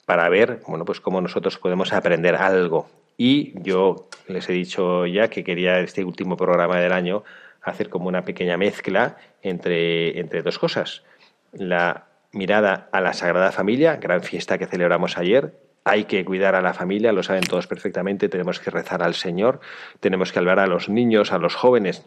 para 0.04 0.28
ver, 0.28 0.62
bueno, 0.66 0.84
pues 0.84 1.00
cómo 1.00 1.20
nosotros 1.20 1.58
podemos 1.58 1.92
aprender 1.92 2.34
algo 2.34 2.90
Y 3.16 3.52
yo 3.62 4.08
les 4.26 4.48
he 4.48 4.52
dicho 4.52 5.06
ya 5.06 5.30
que 5.30 5.44
quería 5.44 5.78
este 5.78 6.02
último 6.02 6.36
programa 6.36 6.80
del 6.80 6.90
año 6.90 7.22
hacer 7.62 7.88
como 7.88 8.08
una 8.08 8.24
pequeña 8.24 8.56
mezcla 8.56 9.16
entre, 9.42 10.18
entre 10.18 10.42
dos 10.42 10.58
cosas. 10.58 11.04
La 11.52 12.06
mirada 12.32 12.88
a 12.90 13.00
la 13.00 13.12
Sagrada 13.12 13.52
Familia, 13.52 13.94
gran 13.94 14.24
fiesta 14.24 14.58
que 14.58 14.66
celebramos 14.66 15.18
ayer, 15.18 15.69
hay 15.84 16.04
que 16.04 16.24
cuidar 16.24 16.54
a 16.54 16.62
la 16.62 16.74
familia, 16.74 17.12
lo 17.12 17.22
saben 17.22 17.44
todos 17.44 17.66
perfectamente, 17.66 18.28
tenemos 18.28 18.60
que 18.60 18.70
rezar 18.70 19.02
al 19.02 19.14
Señor, 19.14 19.60
tenemos 20.00 20.32
que 20.32 20.38
hablar 20.38 20.58
a 20.58 20.66
los 20.66 20.88
niños, 20.88 21.32
a 21.32 21.38
los 21.38 21.54
jóvenes, 21.54 22.04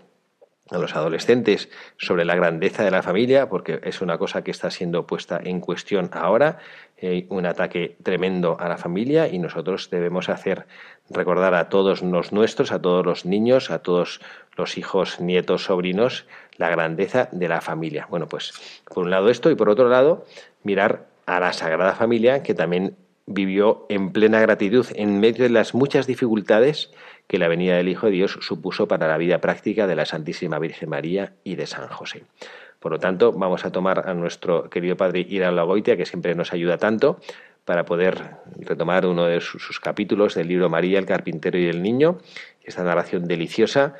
a 0.69 0.77
los 0.77 0.95
adolescentes 0.95 1.69
sobre 1.97 2.25
la 2.25 2.35
grandeza 2.35 2.83
de 2.83 2.91
la 2.91 3.03
familia, 3.03 3.49
porque 3.49 3.79
es 3.83 4.01
una 4.01 4.17
cosa 4.17 4.43
que 4.43 4.51
está 4.51 4.71
siendo 4.71 5.05
puesta 5.05 5.39
en 5.43 5.59
cuestión 5.59 6.09
ahora, 6.13 6.59
eh, 6.97 7.25
un 7.29 7.45
ataque 7.45 7.97
tremendo 8.01 8.57
a 8.59 8.69
la 8.69 8.77
familia 8.77 9.27
y 9.27 9.39
nosotros 9.39 9.89
debemos 9.89 10.29
hacer 10.29 10.65
recordar 11.09 11.53
a 11.53 11.67
todos 11.67 12.01
los 12.01 12.31
nuestros, 12.31 12.71
a 12.71 12.81
todos 12.81 13.05
los 13.05 13.25
niños, 13.25 13.71
a 13.71 13.79
todos 13.79 14.21
los 14.55 14.77
hijos, 14.77 15.19
nietos, 15.19 15.65
sobrinos, 15.65 16.25
la 16.57 16.69
grandeza 16.69 17.27
de 17.31 17.49
la 17.49 17.59
familia. 17.59 18.07
Bueno, 18.09 18.27
pues 18.27 18.53
por 18.85 19.03
un 19.03 19.11
lado 19.11 19.29
esto 19.29 19.51
y 19.51 19.55
por 19.55 19.69
otro 19.69 19.89
lado 19.89 20.25
mirar 20.63 21.07
a 21.25 21.39
la 21.39 21.51
Sagrada 21.51 21.93
Familia 21.93 22.41
que 22.41 22.53
también 22.53 22.95
vivió 23.25 23.85
en 23.89 24.11
plena 24.11 24.39
gratitud 24.41 24.85
en 24.95 25.19
medio 25.19 25.43
de 25.43 25.49
las 25.49 25.73
muchas 25.73 26.07
dificultades 26.07 26.91
que 27.27 27.37
la 27.37 27.47
venida 27.47 27.77
del 27.77 27.89
Hijo 27.89 28.07
de 28.07 28.13
Dios 28.13 28.37
supuso 28.41 28.87
para 28.87 29.07
la 29.07 29.17
vida 29.17 29.39
práctica 29.39 29.87
de 29.87 29.95
la 29.95 30.05
Santísima 30.05 30.59
Virgen 30.59 30.89
María 30.89 31.33
y 31.43 31.55
de 31.55 31.67
San 31.67 31.87
José. 31.87 32.23
Por 32.79 32.91
lo 32.91 32.99
tanto, 32.99 33.31
vamos 33.31 33.63
a 33.63 33.71
tomar 33.71 34.09
a 34.09 34.13
nuestro 34.13 34.69
querido 34.69 34.97
padre 34.97 35.25
Ira 35.29 35.51
Lagoitia, 35.51 35.95
que 35.95 36.05
siempre 36.05 36.35
nos 36.35 36.51
ayuda 36.51 36.77
tanto, 36.77 37.19
para 37.63 37.85
poder 37.85 38.35
retomar 38.57 39.05
uno 39.05 39.25
de 39.25 39.39
sus, 39.39 39.79
capítulos 39.79 40.35
del 40.35 40.49
libro 40.49 40.69
María, 40.69 40.99
el 40.99 41.05
carpintero 41.05 41.57
y 41.57 41.67
el 41.67 41.81
niño, 41.81 42.17
esta 42.61 42.83
narración 42.83 43.25
deliciosa 43.25 43.95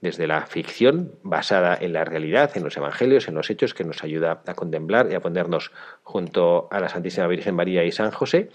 desde 0.00 0.26
la 0.26 0.46
ficción 0.46 1.12
basada 1.22 1.76
en 1.80 1.92
la 1.92 2.04
realidad, 2.04 2.56
en 2.56 2.64
los 2.64 2.76
evangelios, 2.76 3.28
en 3.28 3.34
los 3.34 3.50
hechos, 3.50 3.74
que 3.74 3.84
nos 3.84 4.04
ayuda 4.04 4.42
a 4.46 4.54
contemplar 4.54 5.08
y 5.10 5.14
a 5.14 5.20
ponernos 5.20 5.72
junto 6.02 6.68
a 6.70 6.80
la 6.80 6.88
Santísima 6.88 7.26
Virgen 7.26 7.54
María 7.54 7.84
y 7.84 7.92
San 7.92 8.10
José 8.10 8.50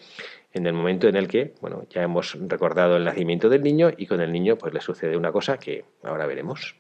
en 0.54 0.68
el 0.68 0.74
momento 0.74 1.08
en 1.08 1.16
el 1.16 1.28
que, 1.28 1.54
bueno, 1.62 1.86
ya 1.90 2.04
hemos 2.04 2.38
recordado 2.48 2.96
el 2.96 3.04
nacimiento 3.04 3.50
del 3.50 3.64
niño 3.64 3.92
y 3.98 4.06
con 4.06 4.22
el 4.22 4.32
niño 4.32 4.58
pues 4.58 4.74
le 4.74 4.82
sucede 4.82 5.18
una 5.18 5.32
cosa 5.32 5.58
que 5.58 5.84
ahora 6.04 6.28
veremos. 6.28 6.76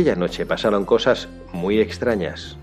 Noche 0.00 0.46
pasaron 0.46 0.86
cosas 0.86 1.28
muy 1.52 1.78
extrañas. 1.78 2.56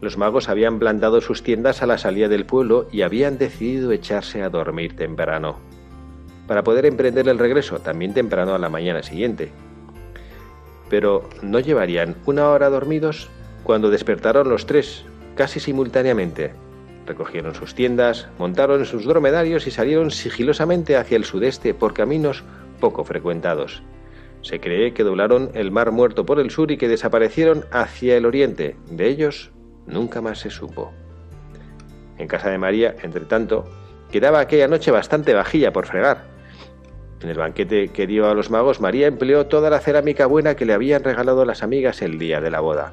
Los 0.00 0.16
magos 0.16 0.48
habían 0.48 0.78
plantado 0.78 1.20
sus 1.20 1.42
tiendas 1.42 1.82
a 1.82 1.86
la 1.86 1.98
salida 1.98 2.28
del 2.28 2.46
pueblo 2.46 2.88
y 2.92 3.02
habían 3.02 3.36
decidido 3.36 3.90
echarse 3.90 4.42
a 4.42 4.48
dormir 4.48 4.94
temprano, 4.96 5.56
para 6.46 6.62
poder 6.62 6.86
emprender 6.86 7.28
el 7.28 7.38
regreso 7.38 7.80
también 7.80 8.14
temprano 8.14 8.54
a 8.54 8.58
la 8.58 8.68
mañana 8.68 9.02
siguiente. 9.02 9.50
Pero 10.88 11.28
¿no 11.42 11.58
llevarían 11.58 12.14
una 12.26 12.48
hora 12.48 12.70
dormidos 12.70 13.28
cuando 13.64 13.90
despertaron 13.90 14.48
los 14.48 14.66
tres, 14.66 15.04
casi 15.34 15.58
simultáneamente? 15.58 16.52
Recogieron 17.06 17.56
sus 17.56 17.74
tiendas, 17.74 18.28
montaron 18.38 18.86
sus 18.86 19.04
dromedarios 19.04 19.66
y 19.66 19.72
salieron 19.72 20.12
sigilosamente 20.12 20.96
hacia 20.96 21.16
el 21.16 21.24
sudeste 21.24 21.74
por 21.74 21.92
caminos 21.92 22.44
poco 22.78 23.04
frecuentados. 23.04 23.82
Se 24.42 24.60
cree 24.60 24.94
que 24.94 25.04
doblaron 25.04 25.50
el 25.54 25.70
mar 25.70 25.92
muerto 25.92 26.24
por 26.24 26.40
el 26.40 26.50
sur 26.50 26.70
y 26.70 26.76
que 26.76 26.88
desaparecieron 26.88 27.64
hacia 27.70 28.16
el 28.16 28.26
oriente. 28.26 28.76
De 28.90 29.08
ellos 29.08 29.50
nunca 29.86 30.20
más 30.20 30.38
se 30.38 30.50
supo. 30.50 30.92
En 32.18 32.28
casa 32.28 32.50
de 32.50 32.58
María, 32.58 32.94
entre 33.02 33.24
tanto, 33.24 33.64
quedaba 34.10 34.40
aquella 34.40 34.68
noche 34.68 34.90
bastante 34.90 35.34
vajilla 35.34 35.72
por 35.72 35.86
fregar. 35.86 36.24
En 37.20 37.28
el 37.28 37.36
banquete 37.36 37.88
que 37.88 38.06
dio 38.06 38.28
a 38.30 38.34
los 38.34 38.50
magos, 38.50 38.80
María 38.80 39.06
empleó 39.06 39.46
toda 39.46 39.68
la 39.68 39.80
cerámica 39.80 40.26
buena 40.26 40.54
que 40.54 40.64
le 40.64 40.72
habían 40.72 41.04
regalado 41.04 41.44
las 41.44 41.62
amigas 41.62 42.00
el 42.00 42.18
día 42.18 42.40
de 42.40 42.50
la 42.50 42.60
boda. 42.60 42.92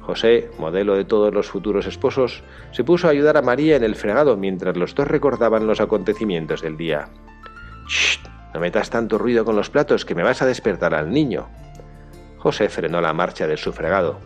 José, 0.00 0.50
modelo 0.58 0.96
de 0.96 1.04
todos 1.04 1.32
los 1.32 1.48
futuros 1.48 1.86
esposos, 1.86 2.42
se 2.72 2.84
puso 2.84 3.06
a 3.06 3.10
ayudar 3.10 3.36
a 3.36 3.42
María 3.42 3.76
en 3.76 3.84
el 3.84 3.94
fregado 3.94 4.36
mientras 4.36 4.76
los 4.76 4.94
dos 4.94 5.08
recordaban 5.08 5.66
los 5.66 5.80
acontecimientos 5.80 6.62
del 6.62 6.76
día. 6.76 7.08
No 8.58 8.62
metas 8.62 8.90
tanto 8.90 9.18
ruido 9.18 9.44
con 9.44 9.54
los 9.54 9.70
platos 9.70 10.04
que 10.04 10.16
me 10.16 10.24
vas 10.24 10.42
a 10.42 10.46
despertar 10.46 10.92
al 10.92 11.12
niño. 11.12 11.46
José 12.38 12.68
frenó 12.68 13.00
la 13.00 13.12
marcha 13.12 13.46
del 13.46 13.56
sufragado. 13.56 14.18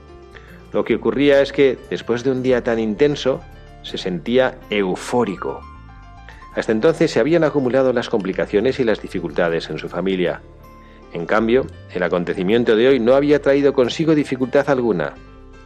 Lo 0.72 0.86
que 0.86 0.94
ocurría 0.94 1.42
es 1.42 1.52
que, 1.52 1.78
después 1.90 2.24
de 2.24 2.30
un 2.30 2.42
día 2.42 2.64
tan 2.64 2.78
intenso, 2.78 3.42
se 3.82 3.98
sentía 3.98 4.56
eufórico. 4.70 5.60
Hasta 6.54 6.72
entonces 6.72 7.10
se 7.10 7.20
habían 7.20 7.44
acumulado 7.44 7.92
las 7.92 8.08
complicaciones 8.08 8.80
y 8.80 8.84
las 8.84 9.02
dificultades 9.02 9.68
en 9.68 9.76
su 9.76 9.90
familia. 9.90 10.40
En 11.12 11.26
cambio, 11.26 11.66
el 11.92 12.02
acontecimiento 12.02 12.74
de 12.74 12.88
hoy 12.88 13.00
no 13.00 13.12
había 13.12 13.42
traído 13.42 13.74
consigo 13.74 14.14
dificultad 14.14 14.70
alguna. 14.70 15.12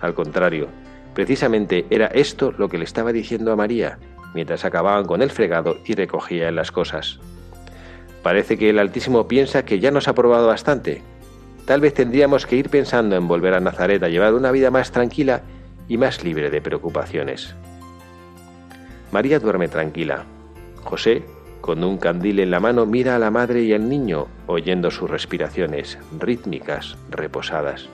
Al 0.01 0.15
contrario, 0.15 0.67
precisamente 1.15 1.87
era 1.89 2.09
esto 2.09 2.51
lo 2.51 2.69
que 2.69 2.79
le 2.79 2.85
estaba 2.85 3.13
diciendo 3.13 3.53
a 3.53 3.57
María, 3.57 4.01
mientras 4.35 4.65
acababan 4.65 5.05
con 5.05 5.23
el 5.23 5.31
fregado 5.31 5.77
y 5.85 5.95
recogían 5.95 6.57
las 6.57 6.73
cosas. 6.73 7.21
Parece 8.27 8.59
que 8.59 8.71
el 8.71 8.81
Altísimo 8.81 9.29
piensa 9.29 9.65
que 9.65 9.79
ya 9.79 9.93
nos 9.93 10.09
ha 10.09 10.15
probado 10.17 10.49
bastante. 10.49 11.01
Tal 11.65 11.81
vez 11.81 11.95
tendríamos 11.95 12.45
que 12.45 12.57
ir 12.57 12.71
pensando 12.71 13.15
en 13.15 13.29
volver 13.29 13.55
a 13.55 13.61
Nazaret 13.61 14.03
a 14.03 14.09
llevar 14.09 14.35
una 14.35 14.51
vida 14.51 14.73
más 14.73 14.91
tranquila 14.91 15.43
y 15.87 15.97
más 15.97 16.25
libre 16.25 16.51
de 16.51 16.61
preocupaciones. 16.61 17.55
María 19.13 19.39
duerme 19.39 19.69
tranquila. 19.69 20.25
José, 20.83 21.23
con 21.61 21.85
un 21.85 21.99
candil 21.99 22.41
en 22.41 22.51
la 22.51 22.59
mano, 22.59 22.85
mira 22.85 23.15
a 23.15 23.21
la 23.21 23.31
madre 23.31 23.63
y 23.63 23.73
al 23.73 23.89
niño, 23.89 24.27
oyendo 24.49 24.91
sus 24.91 25.09
respiraciones, 25.09 25.97
rítmicas, 26.19 26.97
reposadas. 27.11 27.89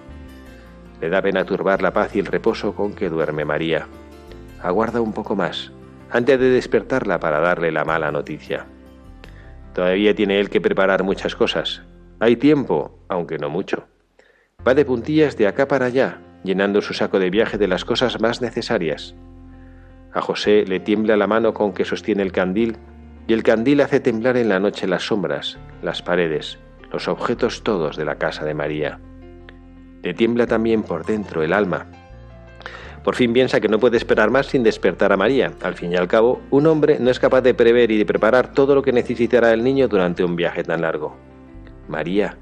Le 1.02 1.10
da 1.10 1.20
pena 1.20 1.44
turbar 1.44 1.82
la 1.82 1.92
paz 1.92 2.16
y 2.16 2.20
el 2.20 2.26
reposo 2.26 2.74
con 2.74 2.94
que 2.94 3.10
duerme 3.10 3.44
María. 3.44 3.86
Aguarda 4.62 5.02
un 5.02 5.12
poco 5.12 5.36
más, 5.36 5.72
antes 6.08 6.40
de 6.40 6.48
despertarla 6.48 7.20
para 7.20 7.38
darle 7.40 7.70
la 7.70 7.84
mala 7.84 8.10
noticia. 8.10 8.64
Todavía 9.74 10.14
tiene 10.14 10.38
él 10.38 10.50
que 10.50 10.60
preparar 10.60 11.02
muchas 11.02 11.34
cosas. 11.34 11.82
Hay 12.20 12.36
tiempo, 12.36 12.98
aunque 13.08 13.38
no 13.38 13.48
mucho. 13.48 13.86
Va 14.66 14.74
de 14.74 14.84
puntillas 14.84 15.36
de 15.36 15.46
acá 15.46 15.66
para 15.66 15.86
allá, 15.86 16.20
llenando 16.44 16.82
su 16.82 16.94
saco 16.94 17.18
de 17.18 17.30
viaje 17.30 17.58
de 17.58 17.68
las 17.68 17.84
cosas 17.84 18.20
más 18.20 18.40
necesarias. 18.40 19.14
A 20.12 20.20
José 20.20 20.64
le 20.66 20.78
tiembla 20.78 21.16
la 21.16 21.26
mano 21.26 21.54
con 21.54 21.72
que 21.72 21.84
sostiene 21.84 22.22
el 22.22 22.32
candil, 22.32 22.76
y 23.26 23.32
el 23.32 23.42
candil 23.42 23.80
hace 23.80 24.00
temblar 24.00 24.36
en 24.36 24.48
la 24.48 24.60
noche 24.60 24.86
las 24.86 25.06
sombras, 25.06 25.58
las 25.82 26.02
paredes, 26.02 26.58
los 26.92 27.08
objetos 27.08 27.62
todos 27.62 27.96
de 27.96 28.04
la 28.04 28.16
casa 28.16 28.44
de 28.44 28.54
María. 28.54 29.00
Le 30.02 30.12
tiembla 30.12 30.46
también 30.46 30.82
por 30.82 31.06
dentro 31.06 31.42
el 31.42 31.52
alma, 31.52 31.86
por 33.04 33.16
fin 33.16 33.32
piensa 33.32 33.60
que 33.60 33.68
no 33.68 33.80
puede 33.80 33.96
esperar 33.96 34.30
más 34.30 34.46
sin 34.46 34.62
despertar 34.62 35.12
a 35.12 35.16
María. 35.16 35.52
Al 35.62 35.74
fin 35.74 35.92
y 35.92 35.96
al 35.96 36.06
cabo, 36.06 36.40
un 36.50 36.66
hombre 36.66 36.98
no 37.00 37.10
es 37.10 37.18
capaz 37.18 37.40
de 37.40 37.54
prever 37.54 37.90
y 37.90 37.98
de 37.98 38.06
preparar 38.06 38.52
todo 38.52 38.74
lo 38.74 38.82
que 38.82 38.92
necesitará 38.92 39.52
el 39.52 39.64
niño 39.64 39.88
durante 39.88 40.22
un 40.22 40.36
viaje 40.36 40.62
tan 40.62 40.82
largo. 40.82 41.16
María. 41.88 42.36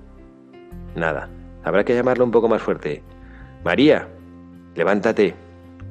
Nada. 0.94 1.30
Habrá 1.64 1.84
que 1.84 1.94
llamarlo 1.94 2.24
un 2.24 2.30
poco 2.30 2.48
más 2.48 2.60
fuerte. 2.60 3.02
María, 3.64 4.08
levántate. 4.74 5.34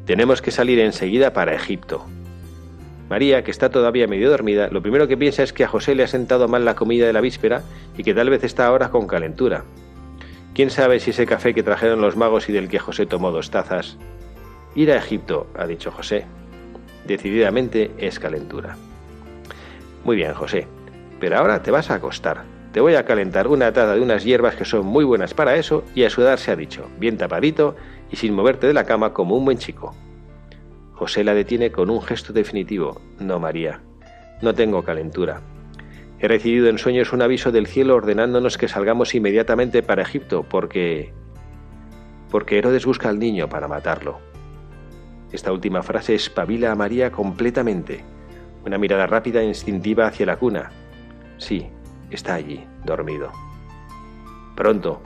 Tenemos 0.05 0.41
que 0.41 0.51
salir 0.51 0.79
enseguida 0.79 1.33
para 1.33 1.55
Egipto. 1.55 2.05
María, 3.09 3.43
que 3.43 3.49
está 3.49 3.69
todavía 3.69 4.07
medio 4.07 4.29
dormida, 4.29 4.69
lo 4.71 4.83
primero 4.83 5.07
que 5.07 5.17
piensa 5.17 5.41
es 5.41 5.51
que 5.51 5.63
a 5.63 5.67
José 5.67 5.95
le 5.95 6.03
ha 6.03 6.07
sentado 6.07 6.47
mal 6.47 6.63
la 6.63 6.75
comida 6.75 7.07
de 7.07 7.13
la 7.13 7.21
víspera 7.21 7.63
y 7.97 8.03
que 8.03 8.13
tal 8.13 8.29
vez 8.29 8.43
está 8.43 8.67
ahora 8.67 8.89
con 8.89 9.07
calentura. 9.07 9.63
¿Quién 10.53 10.69
sabe 10.69 10.99
si 10.99 11.09
ese 11.09 11.25
café 11.25 11.55
que 11.55 11.63
trajeron 11.63 12.01
los 12.01 12.15
magos 12.15 12.49
y 12.49 12.53
del 12.53 12.69
que 12.69 12.77
José 12.77 13.07
tomó 13.07 13.31
dos 13.31 13.49
tazas 13.49 13.97
Ir 14.75 14.91
a 14.91 14.97
Egipto, 14.97 15.47
ha 15.55 15.65
dicho 15.65 15.91
José. 15.91 16.25
Decididamente 17.05 17.91
es 17.97 18.19
calentura. 18.19 18.77
Muy 20.03 20.15
bien, 20.15 20.33
José, 20.33 20.67
pero 21.19 21.37
ahora 21.37 21.61
te 21.61 21.71
vas 21.71 21.89
a 21.89 21.95
acostar. 21.95 22.43
Te 22.71 22.81
voy 22.81 22.95
a 22.95 23.03
calentar 23.03 23.47
una 23.47 23.73
taza 23.73 23.95
de 23.95 24.01
unas 24.01 24.23
hierbas 24.23 24.55
que 24.55 24.65
son 24.65 24.85
muy 24.85 25.03
buenas 25.03 25.33
para 25.33 25.55
eso 25.55 25.83
y 25.95 26.03
a 26.03 26.09
sudar 26.09 26.37
se 26.37 26.51
ha 26.51 26.55
dicho, 26.55 26.87
bien 26.99 27.17
tapadito 27.17 27.75
y 28.11 28.15
sin 28.15 28.33
moverte 28.33 28.67
de 28.67 28.73
la 28.73 28.83
cama 28.83 29.11
como 29.11 29.35
un 29.35 29.45
buen 29.45 29.57
chico. 29.57 29.95
José 30.93 31.23
la 31.23 31.33
detiene 31.33 31.71
con 31.71 31.89
un 31.89 32.01
gesto 32.01 32.31
definitivo. 32.31 33.01
No, 33.19 33.39
María, 33.39 33.81
no 34.41 34.53
tengo 34.53 34.83
calentura. 34.83 35.41
He 36.19 36.27
recibido 36.27 36.67
en 36.67 36.77
sueños 36.77 37.13
un 37.13 37.21
aviso 37.21 37.51
del 37.51 37.65
cielo 37.65 37.95
ordenándonos 37.95 38.57
que 38.57 38.67
salgamos 38.67 39.15
inmediatamente 39.15 39.81
para 39.81 40.03
Egipto 40.03 40.43
porque... 40.43 41.13
porque 42.29 42.57
Herodes 42.57 42.85
busca 42.85 43.09
al 43.09 43.17
niño 43.17 43.49
para 43.49 43.67
matarlo. 43.67 44.28
Esta 45.31 45.51
última 45.51 45.83
frase 45.83 46.15
espabila 46.15 46.71
a 46.71 46.75
María 46.75 47.11
completamente. 47.11 48.03
Una 48.65 48.77
mirada 48.77 49.07
rápida 49.07 49.41
e 49.41 49.45
instintiva 49.45 50.07
hacia 50.07 50.25
la 50.25 50.37
cuna. 50.37 50.71
Sí, 51.37 51.67
está 52.09 52.33
allí, 52.33 52.65
dormido. 52.83 53.31
Pronto, 54.55 55.01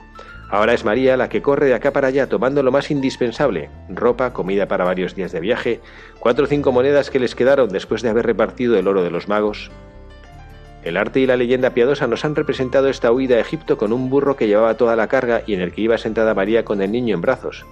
Ahora 0.50 0.74
es 0.74 0.84
María 0.84 1.16
la 1.16 1.28
que 1.28 1.42
corre 1.42 1.66
de 1.66 1.74
acá 1.74 1.92
para 1.92 2.08
allá 2.08 2.28
tomando 2.28 2.62
lo 2.62 2.70
más 2.70 2.90
indispensable, 2.90 3.70
ropa, 3.88 4.32
comida 4.32 4.68
para 4.68 4.84
varios 4.84 5.14
días 5.14 5.32
de 5.32 5.40
viaje, 5.40 5.80
cuatro 6.20 6.44
o 6.44 6.46
cinco 6.46 6.70
monedas 6.70 7.10
que 7.10 7.18
les 7.18 7.34
quedaron 7.34 7.70
después 7.70 8.02
de 8.02 8.10
haber 8.10 8.26
repartido 8.26 8.78
el 8.78 8.86
oro 8.86 9.02
de 9.02 9.10
los 9.10 9.26
magos. 9.26 9.70
El 10.84 10.98
arte 10.98 11.20
y 11.20 11.26
la 11.26 11.38
leyenda 11.38 11.70
piadosa 11.70 12.06
nos 12.06 12.24
han 12.24 12.36
representado 12.36 12.88
esta 12.88 13.10
huida 13.10 13.36
a 13.36 13.40
Egipto 13.40 13.78
con 13.78 13.92
un 13.92 14.10
burro 14.10 14.36
que 14.36 14.46
llevaba 14.46 14.76
toda 14.76 14.96
la 14.96 15.08
carga 15.08 15.42
y 15.46 15.54
en 15.54 15.60
el 15.62 15.72
que 15.72 15.80
iba 15.80 15.96
sentada 15.96 16.34
María 16.34 16.64
con 16.64 16.82
el 16.82 16.92
niño 16.92 17.14
en 17.14 17.22
brazos. 17.22 17.64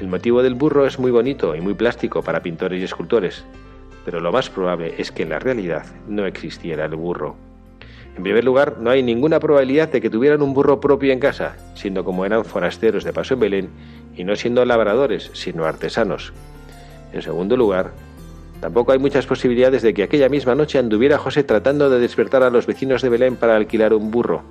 El 0.00 0.08
motivo 0.08 0.42
del 0.42 0.54
burro 0.54 0.86
es 0.86 0.98
muy 0.98 1.10
bonito 1.10 1.54
y 1.54 1.60
muy 1.60 1.74
plástico 1.74 2.22
para 2.22 2.42
pintores 2.42 2.80
y 2.80 2.84
escultores, 2.84 3.44
pero 4.04 4.20
lo 4.20 4.32
más 4.32 4.50
probable 4.50 4.94
es 4.98 5.12
que 5.12 5.22
en 5.22 5.30
la 5.30 5.38
realidad 5.38 5.86
no 6.08 6.26
existiera 6.26 6.84
el 6.84 6.96
burro. 6.96 7.36
En 8.16 8.22
primer 8.22 8.44
lugar, 8.44 8.78
no 8.80 8.90
hay 8.90 9.02
ninguna 9.02 9.40
probabilidad 9.40 9.88
de 9.88 10.00
que 10.00 10.10
tuvieran 10.10 10.42
un 10.42 10.54
burro 10.54 10.80
propio 10.80 11.12
en 11.12 11.18
casa, 11.18 11.56
siendo 11.74 12.04
como 12.04 12.24
eran 12.24 12.44
forasteros 12.44 13.02
de 13.02 13.12
paso 13.12 13.34
en 13.34 13.40
Belén 13.40 13.70
y 14.16 14.24
no 14.24 14.36
siendo 14.36 14.64
labradores, 14.64 15.30
sino 15.32 15.64
artesanos. 15.64 16.32
En 17.12 17.22
segundo 17.22 17.56
lugar, 17.56 17.92
tampoco 18.60 18.92
hay 18.92 18.98
muchas 18.98 19.26
posibilidades 19.26 19.82
de 19.82 19.94
que 19.94 20.04
aquella 20.04 20.28
misma 20.28 20.54
noche 20.54 20.78
anduviera 20.78 21.18
José 21.18 21.42
tratando 21.42 21.90
de 21.90 21.98
despertar 21.98 22.42
a 22.42 22.50
los 22.50 22.66
vecinos 22.66 23.02
de 23.02 23.08
Belén 23.08 23.36
para 23.36 23.56
alquilar 23.56 23.94
un 23.94 24.10
burro. 24.10 24.42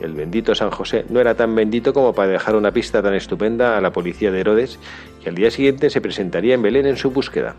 El 0.00 0.14
bendito 0.14 0.54
San 0.54 0.70
José 0.70 1.04
no 1.10 1.20
era 1.20 1.34
tan 1.34 1.54
bendito 1.54 1.92
como 1.92 2.14
para 2.14 2.32
dejar 2.32 2.56
una 2.56 2.72
pista 2.72 3.02
tan 3.02 3.14
estupenda 3.14 3.76
a 3.76 3.80
la 3.80 3.92
policía 3.92 4.30
de 4.30 4.40
Herodes 4.40 4.78
y 5.24 5.28
al 5.28 5.34
día 5.34 5.50
siguiente 5.50 5.90
se 5.90 6.00
presentaría 6.00 6.54
en 6.54 6.62
Belén 6.62 6.86
en 6.86 6.96
su 6.96 7.10
búsqueda. 7.10 7.54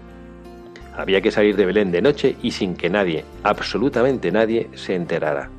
Había 0.98 1.22
que 1.22 1.32
salir 1.32 1.56
de 1.56 1.66
Belén 1.66 1.92
de 1.92 2.02
noche 2.02 2.36
y 2.42 2.52
sin 2.52 2.76
que 2.76 2.90
nadie, 2.90 3.26
absolutamente 3.44 4.32
nadie, 4.32 4.70
se 4.74 4.96
enterara. 4.96 5.50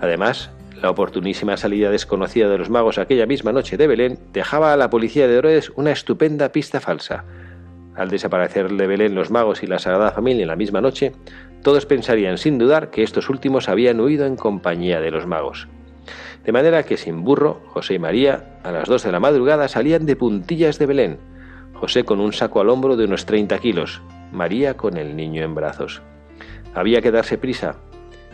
Además, 0.00 0.50
la 0.80 0.90
oportunísima 0.90 1.56
salida 1.56 1.90
desconocida 1.90 2.48
de 2.48 2.58
los 2.58 2.70
magos 2.70 2.98
aquella 2.98 3.26
misma 3.26 3.52
noche 3.52 3.76
de 3.76 3.86
Belén 3.86 4.18
dejaba 4.32 4.72
a 4.72 4.76
la 4.76 4.90
policía 4.90 5.26
de 5.26 5.36
Herodes 5.36 5.72
una 5.74 5.90
estupenda 5.90 6.52
pista 6.52 6.80
falsa. 6.80 7.24
Al 7.96 8.10
desaparecer 8.10 8.70
de 8.70 8.86
Belén 8.86 9.16
los 9.16 9.30
magos 9.30 9.62
y 9.64 9.66
la 9.66 9.80
Sagrada 9.80 10.12
Familia 10.12 10.42
en 10.42 10.48
la 10.48 10.56
misma 10.56 10.80
noche, 10.80 11.12
todos 11.62 11.84
pensarían 11.84 12.38
sin 12.38 12.58
dudar 12.58 12.90
que 12.90 13.02
estos 13.02 13.28
últimos 13.28 13.68
habían 13.68 13.98
huido 13.98 14.24
en 14.26 14.36
compañía 14.36 15.00
de 15.00 15.10
los 15.10 15.26
magos. 15.26 15.66
De 16.48 16.52
manera 16.52 16.82
que 16.82 16.96
sin 16.96 17.24
burro, 17.24 17.60
José 17.66 17.92
y 17.92 17.98
María, 17.98 18.58
a 18.62 18.72
las 18.72 18.88
dos 18.88 19.02
de 19.02 19.12
la 19.12 19.20
madrugada, 19.20 19.68
salían 19.68 20.06
de 20.06 20.16
puntillas 20.16 20.78
de 20.78 20.86
Belén, 20.86 21.18
José 21.74 22.04
con 22.04 22.20
un 22.20 22.32
saco 22.32 22.62
al 22.62 22.70
hombro 22.70 22.96
de 22.96 23.04
unos 23.04 23.26
30 23.26 23.58
kilos, 23.58 24.00
María 24.32 24.74
con 24.74 24.96
el 24.96 25.14
niño 25.14 25.44
en 25.44 25.54
brazos. 25.54 26.00
Había 26.72 27.02
que 27.02 27.10
darse 27.10 27.36
prisa. 27.36 27.74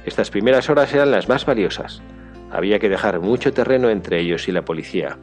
Estas 0.05 0.31
primeras 0.31 0.71
horas 0.71 0.95
eran 0.95 1.11
las 1.11 1.29
más 1.29 1.45
valiosas. 1.45 2.03
Había 2.53 2.79
que 2.79 2.89
dejar 2.89 3.19
mucho 3.19 3.53
terreno 3.53 3.91
entre 3.91 4.21
ellos 4.21 4.47
y 4.47 4.53
la 4.53 4.65
policía. 4.65 5.19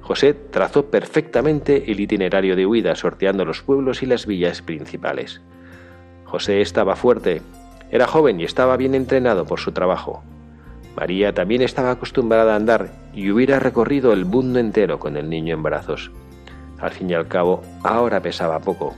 José 0.00 0.34
trazó 0.34 0.86
perfectamente 0.86 1.92
el 1.92 2.00
itinerario 2.00 2.56
de 2.56 2.66
huida, 2.66 2.96
sorteando 2.96 3.44
los 3.44 3.62
pueblos 3.62 4.02
y 4.02 4.06
las 4.06 4.26
villas 4.26 4.60
principales. 4.60 5.40
José 6.24 6.62
estaba 6.62 6.96
fuerte, 6.96 7.42
era 7.92 8.08
joven 8.08 8.40
y 8.40 8.44
estaba 8.44 8.76
bien 8.76 8.96
entrenado 8.96 9.46
por 9.46 9.60
su 9.60 9.70
trabajo. 9.70 10.24
María 10.98 11.32
también 11.32 11.62
estaba 11.62 11.92
acostumbrada 11.92 12.54
a 12.54 12.56
andar 12.56 12.88
y 13.14 13.30
hubiera 13.30 13.60
recorrido 13.60 14.12
el 14.12 14.24
mundo 14.24 14.58
entero 14.58 14.98
con 14.98 15.16
el 15.16 15.30
niño 15.30 15.54
en 15.54 15.62
brazos. 15.62 16.10
Al 16.80 16.90
fin 16.90 17.08
y 17.08 17.14
al 17.14 17.28
cabo, 17.28 17.62
ahora 17.84 18.20
pesaba 18.20 18.58
poco, 18.58 18.96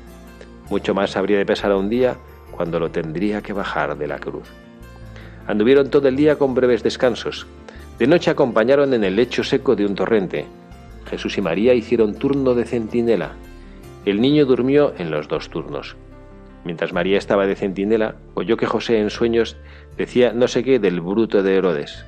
mucho 0.70 0.94
más 0.94 1.14
habría 1.18 1.36
de 1.36 1.44
pesar 1.44 1.74
un 1.74 1.90
día 1.90 2.16
cuando 2.52 2.80
lo 2.80 2.90
tendría 2.90 3.42
que 3.42 3.52
bajar 3.52 3.98
de 3.98 4.06
la 4.06 4.18
cruz. 4.18 4.48
Anduvieron 5.46 5.90
todo 5.90 6.08
el 6.08 6.16
día 6.16 6.38
con 6.38 6.54
breves 6.54 6.82
descansos. 6.82 7.46
De 7.98 8.06
noche 8.06 8.30
acompañaron 8.30 8.94
en 8.94 9.04
el 9.04 9.16
lecho 9.16 9.44
seco 9.44 9.76
de 9.76 9.84
un 9.84 9.94
torrente. 9.94 10.46
Jesús 11.04 11.36
y 11.36 11.42
María 11.42 11.74
hicieron 11.74 12.14
turno 12.14 12.54
de 12.54 12.64
centinela. 12.64 13.32
El 14.06 14.22
niño 14.22 14.46
durmió 14.46 14.94
en 14.96 15.10
los 15.10 15.28
dos 15.28 15.50
turnos. 15.50 15.96
Mientras 16.64 16.94
María 16.94 17.18
estaba 17.18 17.46
de 17.46 17.56
centinela, 17.56 18.14
oyó 18.32 18.56
que 18.56 18.66
José 18.66 19.00
en 19.00 19.10
sueños 19.10 19.58
decía 20.00 20.32
no 20.32 20.48
sé 20.48 20.64
qué 20.64 20.78
del 20.78 21.02
bruto 21.02 21.42
de 21.42 21.56
Herodes. 21.56 22.06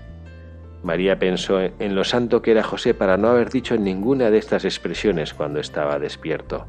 María 0.83 1.19
pensó 1.19 1.61
en 1.61 1.95
lo 1.95 2.05
santo 2.05 2.41
que 2.41 2.53
era 2.53 2.63
José 2.63 2.95
para 2.95 3.19
no 3.19 3.29
haber 3.29 3.51
dicho 3.51 3.77
ninguna 3.77 4.31
de 4.31 4.39
estas 4.39 4.65
expresiones 4.65 5.35
cuando 5.35 5.61
estaba 5.61 5.99
despierto. 5.99 6.67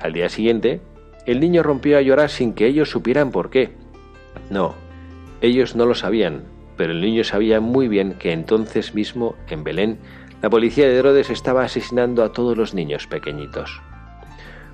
Al 0.00 0.12
día 0.12 0.28
siguiente, 0.28 0.80
el 1.24 1.38
niño 1.38 1.62
rompió 1.62 1.96
a 1.96 2.02
llorar 2.02 2.30
sin 2.30 2.52
que 2.52 2.66
ellos 2.66 2.90
supieran 2.90 3.30
por 3.30 3.48
qué. 3.48 3.70
No, 4.50 4.74
ellos 5.40 5.76
no 5.76 5.86
lo 5.86 5.94
sabían, 5.94 6.42
pero 6.76 6.92
el 6.92 7.00
niño 7.00 7.22
sabía 7.22 7.60
muy 7.60 7.86
bien 7.86 8.14
que 8.14 8.32
entonces 8.32 8.92
mismo, 8.92 9.36
en 9.48 9.62
Belén, 9.62 9.98
la 10.42 10.50
policía 10.50 10.88
de 10.88 10.96
Herodes 10.96 11.30
estaba 11.30 11.62
asesinando 11.62 12.24
a 12.24 12.32
todos 12.32 12.58
los 12.58 12.74
niños 12.74 13.06
pequeñitos. 13.06 13.80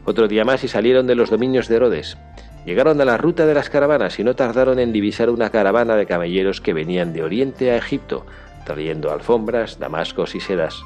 Otro 0.06 0.26
día 0.26 0.46
más 0.46 0.64
y 0.64 0.68
salieron 0.68 1.06
de 1.06 1.14
los 1.14 1.28
dominios 1.28 1.68
de 1.68 1.76
Herodes. 1.76 2.16
Llegaron 2.64 3.00
a 3.00 3.04
la 3.04 3.16
ruta 3.16 3.46
de 3.46 3.54
las 3.54 3.70
caravanas 3.70 4.18
y 4.18 4.24
no 4.24 4.36
tardaron 4.36 4.78
en 4.78 4.92
divisar 4.92 5.30
una 5.30 5.50
caravana 5.50 5.96
de 5.96 6.06
camelleros 6.06 6.60
que 6.60 6.74
venían 6.74 7.12
de 7.12 7.22
Oriente 7.22 7.70
a 7.70 7.76
Egipto, 7.76 8.26
trayendo 8.64 9.10
alfombras, 9.10 9.78
damascos 9.78 10.34
y 10.34 10.40
sedas. 10.40 10.82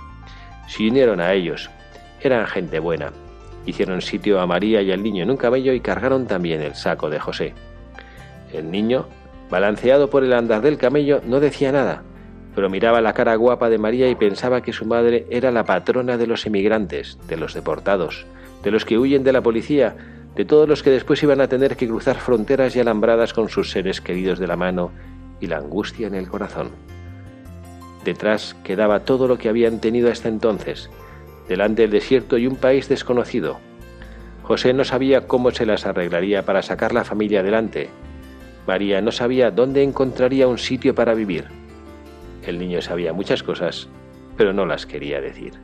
Se 0.68 0.86
unieron 0.88 1.20
a 1.20 1.32
ellos. 1.32 1.70
Eran 2.20 2.46
gente 2.46 2.78
buena, 2.78 3.12
Hicieron 3.66 4.02
sitio 4.02 4.40
a 4.40 4.46
María 4.46 4.82
y 4.82 4.92
al 4.92 5.02
niño 5.02 5.22
en 5.22 5.30
un 5.30 5.36
camello 5.36 5.72
y 5.72 5.80
cargaron 5.80 6.26
también 6.26 6.60
el 6.60 6.74
saco 6.74 7.08
de 7.08 7.18
José. 7.18 7.54
El 8.52 8.70
niño, 8.70 9.06
balanceado 9.50 10.10
por 10.10 10.22
el 10.22 10.34
andar 10.34 10.60
del 10.60 10.76
camello, 10.76 11.22
no 11.24 11.40
decía 11.40 11.72
nada, 11.72 12.02
pero 12.54 12.68
miraba 12.68 13.00
la 13.00 13.14
cara 13.14 13.34
guapa 13.36 13.70
de 13.70 13.78
María 13.78 14.08
y 14.08 14.14
pensaba 14.14 14.60
que 14.60 14.72
su 14.72 14.84
madre 14.84 15.26
era 15.30 15.50
la 15.50 15.64
patrona 15.64 16.18
de 16.18 16.26
los 16.26 16.44
emigrantes, 16.44 17.18
de 17.26 17.36
los 17.36 17.54
deportados, 17.54 18.26
de 18.62 18.70
los 18.70 18.84
que 18.84 18.98
huyen 18.98 19.24
de 19.24 19.32
la 19.32 19.42
policía, 19.42 19.96
de 20.36 20.44
todos 20.44 20.68
los 20.68 20.82
que 20.82 20.90
después 20.90 21.22
iban 21.22 21.40
a 21.40 21.48
tener 21.48 21.76
que 21.76 21.86
cruzar 21.86 22.16
fronteras 22.16 22.74
y 22.74 22.80
alambradas 22.80 23.32
con 23.32 23.48
sus 23.48 23.70
seres 23.70 24.00
queridos 24.00 24.38
de 24.38 24.46
la 24.46 24.56
mano 24.56 24.90
y 25.40 25.46
la 25.46 25.58
angustia 25.58 26.06
en 26.06 26.14
el 26.14 26.28
corazón. 26.28 26.70
Detrás 28.04 28.54
quedaba 28.64 29.00
todo 29.00 29.28
lo 29.28 29.38
que 29.38 29.48
habían 29.48 29.80
tenido 29.80 30.10
hasta 30.10 30.28
entonces, 30.28 30.90
delante 31.48 31.82
del 31.82 31.90
desierto 31.90 32.36
y 32.36 32.46
un 32.46 32.56
país 32.56 32.88
desconocido. 32.88 33.58
José 34.42 34.74
no 34.74 34.84
sabía 34.84 35.26
cómo 35.26 35.50
se 35.52 35.66
las 35.66 35.86
arreglaría 35.86 36.44
para 36.44 36.62
sacar 36.62 36.92
la 36.92 37.04
familia 37.04 37.40
adelante. 37.40 37.88
María 38.66 39.00
no 39.00 39.12
sabía 39.12 39.50
dónde 39.50 39.82
encontraría 39.82 40.48
un 40.48 40.58
sitio 40.58 40.94
para 40.94 41.14
vivir. 41.14 41.46
El 42.46 42.58
niño 42.58 42.82
sabía 42.82 43.12
muchas 43.12 43.42
cosas, 43.42 43.88
pero 44.36 44.52
no 44.52 44.66
las 44.66 44.84
quería 44.84 45.20
decir. 45.20 45.54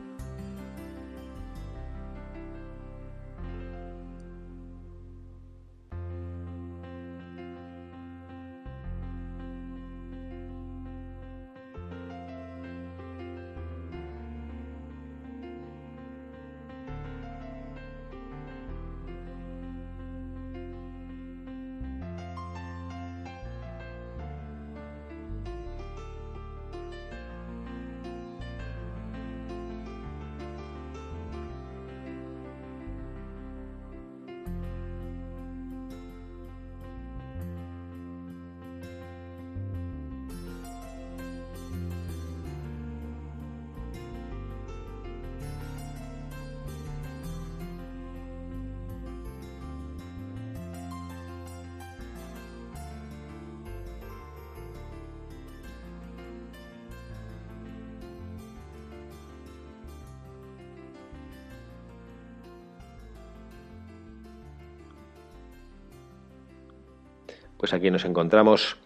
Pues 67.61 67.73
aquí 67.73 67.91
nos 67.91 68.05
encontramos 68.05 68.77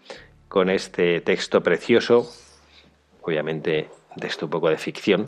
con 0.48 0.68
este 0.68 1.22
texto 1.22 1.62
precioso, 1.62 2.30
obviamente 3.22 3.88
de 4.16 4.26
esto 4.26 4.44
un 4.44 4.50
poco 4.50 4.68
de 4.68 4.76
ficción, 4.76 5.24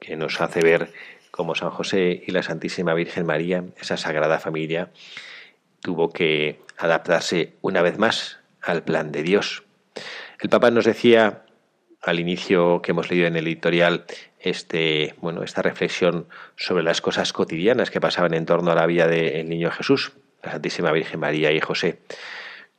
que 0.00 0.16
nos 0.16 0.40
hace 0.40 0.62
ver 0.62 0.90
cómo 1.30 1.54
San 1.54 1.68
José 1.68 2.22
y 2.26 2.32
la 2.32 2.42
Santísima 2.42 2.94
Virgen 2.94 3.26
María, 3.26 3.62
esa 3.78 3.98
sagrada 3.98 4.38
familia, 4.38 4.90
tuvo 5.82 6.08
que 6.08 6.62
adaptarse 6.78 7.52
una 7.60 7.82
vez 7.82 7.98
más 7.98 8.38
al 8.62 8.84
plan 8.84 9.12
de 9.12 9.22
Dios. 9.22 9.64
El 10.40 10.48
Papa 10.48 10.70
nos 10.70 10.86
decía 10.86 11.44
al 12.00 12.20
inicio 12.20 12.80
que 12.80 12.92
hemos 12.92 13.10
leído 13.10 13.26
en 13.26 13.36
el 13.36 13.48
editorial 13.48 14.06
este, 14.40 15.14
bueno, 15.20 15.42
esta 15.42 15.60
reflexión 15.60 16.26
sobre 16.56 16.84
las 16.84 17.02
cosas 17.02 17.34
cotidianas 17.34 17.90
que 17.90 18.00
pasaban 18.00 18.32
en 18.32 18.46
torno 18.46 18.70
a 18.70 18.74
la 18.74 18.86
vida 18.86 19.06
del 19.06 19.46
niño 19.46 19.70
Jesús, 19.72 20.12
la 20.42 20.52
Santísima 20.52 20.90
Virgen 20.90 21.20
María 21.20 21.52
y 21.52 21.60
José. 21.60 21.98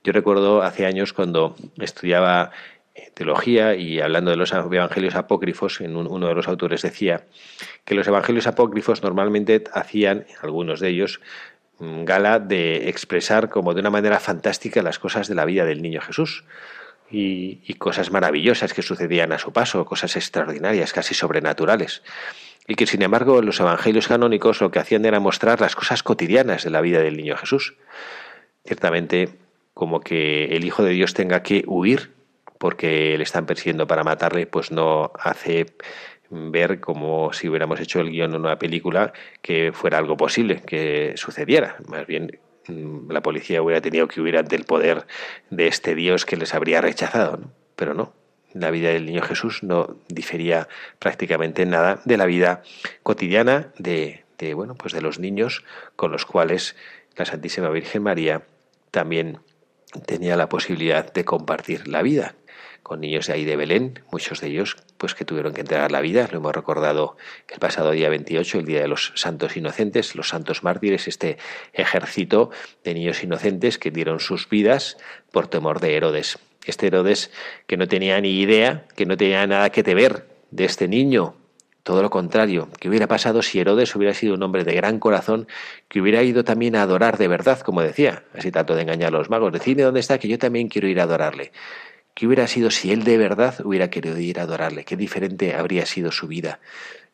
Yo 0.03 0.13
recuerdo 0.13 0.61
hace 0.61 0.85
años 0.85 1.13
cuando 1.13 1.55
estudiaba 1.77 2.51
eh, 2.95 3.11
teología 3.13 3.75
y 3.75 3.99
hablando 3.99 4.31
de 4.31 4.37
los 4.37 4.53
evangelios 4.53 5.15
apócrifos, 5.15 5.81
en 5.81 5.95
uno 5.95 6.27
de 6.27 6.35
los 6.35 6.47
autores 6.47 6.81
decía 6.81 7.25
que 7.83 7.95
los 7.95 8.07
evangelios 8.07 8.47
apócrifos 8.47 9.03
normalmente 9.03 9.63
hacían, 9.73 10.25
algunos 10.41 10.79
de 10.79 10.89
ellos, 10.89 11.19
mm, 11.79 12.05
gala 12.05 12.39
de 12.39 12.87
expresar 12.89 13.49
como 13.49 13.73
de 13.73 13.81
una 13.81 13.89
manera 13.89 14.19
fantástica 14.19 14.81
las 14.81 14.99
cosas 14.99 15.27
de 15.27 15.35
la 15.35 15.45
vida 15.45 15.65
del 15.65 15.81
niño 15.81 16.01
Jesús. 16.01 16.45
Y, 17.11 17.61
y, 17.65 17.73
cosas 17.73 18.11
maravillosas 18.11 18.75
que 18.75 18.83
sucedían 18.83 19.31
a 19.31 19.39
su 19.39 19.51
paso, 19.51 19.83
cosas 19.83 20.15
extraordinarias, 20.15 20.93
casi 20.93 21.15
sobrenaturales. 21.15 22.03
Y 22.67 22.75
que 22.75 22.85
sin 22.85 23.01
embargo 23.01 23.41
los 23.41 23.59
evangelios 23.59 24.07
canónicos 24.07 24.61
lo 24.61 24.69
que 24.69 24.77
hacían 24.77 25.05
era 25.05 25.19
mostrar 25.19 25.59
las 25.59 25.75
cosas 25.75 26.03
cotidianas 26.03 26.63
de 26.63 26.69
la 26.69 26.81
vida 26.81 26.99
del 26.99 27.17
niño 27.17 27.35
Jesús. 27.35 27.73
Ciertamente 28.63 29.29
como 29.73 30.01
que 30.01 30.45
el 30.55 30.65
Hijo 30.65 30.83
de 30.83 30.91
Dios 30.91 31.13
tenga 31.13 31.43
que 31.43 31.63
huir 31.67 32.11
porque 32.59 33.17
le 33.17 33.23
están 33.23 33.45
persiguiendo 33.45 33.87
para 33.87 34.03
matarle, 34.03 34.45
pues 34.45 34.71
no 34.71 35.11
hace 35.19 35.65
ver 36.29 36.79
como 36.79 37.33
si 37.33 37.49
hubiéramos 37.49 37.79
hecho 37.79 38.01
el 38.01 38.11
guion 38.11 38.35
en 38.35 38.41
una 38.41 38.59
película 38.59 39.13
que 39.41 39.71
fuera 39.73 39.97
algo 39.97 40.17
posible, 40.17 40.61
que 40.61 41.13
sucediera. 41.15 41.77
Más 41.87 42.05
bien 42.05 42.39
mm, 42.67 43.11
la 43.11 43.21
policía 43.21 43.61
hubiera 43.61 43.81
tenido 43.81 44.07
que 44.07 44.21
huir 44.21 44.37
ante 44.37 44.55
el 44.55 44.65
poder 44.65 45.07
de 45.49 45.67
este 45.67 45.95
Dios 45.95 46.25
que 46.25 46.37
les 46.37 46.53
habría 46.53 46.81
rechazado, 46.81 47.39
pero 47.75 47.93
no. 47.93 48.13
La 48.53 48.71
vida 48.71 48.89
del 48.89 49.05
niño 49.05 49.21
Jesús 49.21 49.63
no 49.63 49.97
difería 50.07 50.67
prácticamente 50.97 51.65
nada 51.65 52.01
de 52.05 52.17
la 52.17 52.25
vida 52.25 52.63
cotidiana 53.03 53.71
de, 53.77 54.25
de 54.39 54.53
bueno, 54.55 54.75
pues 54.75 54.93
de 54.93 55.01
los 55.01 55.19
niños 55.19 55.63
con 55.95 56.11
los 56.11 56.25
cuales 56.25 56.75
la 57.15 57.25
Santísima 57.25 57.69
Virgen 57.69 58.01
María 58.01 58.43
también 58.91 59.39
tenía 60.05 60.35
la 60.35 60.49
posibilidad 60.49 61.11
de 61.11 61.25
compartir 61.25 61.87
la 61.87 62.01
vida 62.01 62.35
con 62.83 63.01
niños 63.01 63.27
de 63.27 63.33
ahí 63.33 63.45
de 63.45 63.55
Belén, 63.55 63.99
muchos 64.11 64.41
de 64.41 64.47
ellos 64.47 64.77
pues 64.97 65.13
que 65.13 65.25
tuvieron 65.25 65.53
que 65.53 65.61
entregar 65.61 65.91
la 65.91 66.01
vida, 66.01 66.27
lo 66.31 66.39
hemos 66.39 66.55
recordado 66.55 67.17
el 67.47 67.59
pasado 67.59 67.91
día 67.91 68.09
28, 68.09 68.59
el 68.59 68.65
día 68.65 68.81
de 68.81 68.87
los 68.87 69.11
santos 69.15 69.55
inocentes, 69.57 70.15
los 70.15 70.29
santos 70.29 70.63
mártires, 70.63 71.07
este 71.07 71.37
ejército 71.73 72.49
de 72.83 72.93
niños 72.93 73.23
inocentes 73.23 73.77
que 73.77 73.91
dieron 73.91 74.19
sus 74.19 74.49
vidas 74.49 74.97
por 75.31 75.47
temor 75.47 75.79
de 75.79 75.95
Herodes. 75.95 76.39
Este 76.65 76.87
Herodes 76.87 77.31
que 77.67 77.77
no 77.77 77.87
tenía 77.87 78.19
ni 78.21 78.39
idea, 78.39 78.85
que 78.95 79.05
no 79.05 79.17
tenía 79.17 79.45
nada 79.45 79.69
que 79.71 79.83
ver 79.93 80.27
de 80.51 80.65
este 80.65 80.87
niño 80.87 81.35
todo 81.83 82.01
lo 82.01 82.09
contrario, 82.09 82.69
¿qué 82.79 82.89
hubiera 82.89 83.07
pasado 83.07 83.41
si 83.41 83.59
Herodes 83.59 83.95
hubiera 83.95 84.13
sido 84.13 84.33
un 84.33 84.43
hombre 84.43 84.63
de 84.63 84.73
gran 84.73 84.99
corazón 84.99 85.47
que 85.87 86.01
hubiera 86.01 86.21
ido 86.23 86.43
también 86.43 86.75
a 86.75 86.83
adorar 86.83 87.17
de 87.17 87.27
verdad, 87.27 87.59
como 87.61 87.81
decía, 87.81 88.23
así 88.35 88.51
tanto 88.51 88.75
de 88.75 88.83
engañar 88.83 89.09
a 89.09 89.17
los 89.17 89.29
magos? 89.29 89.53
Decidme 89.53 89.83
dónde 89.83 89.99
está, 89.99 90.17
que 90.17 90.27
yo 90.27 90.37
también 90.37 90.67
quiero 90.67 90.87
ir 90.87 90.99
a 90.99 91.03
adorarle. 91.03 91.51
¿Qué 92.13 92.27
hubiera 92.27 92.47
sido 92.47 92.69
si 92.69 92.91
él 92.91 93.05
de 93.05 93.17
verdad 93.17 93.55
hubiera 93.63 93.89
querido 93.89 94.19
ir 94.19 94.39
a 94.39 94.43
adorarle? 94.43 94.83
¿Qué 94.83 94.97
diferente 94.97 95.55
habría 95.55 95.85
sido 95.85 96.11
su 96.11 96.27
vida? 96.27 96.59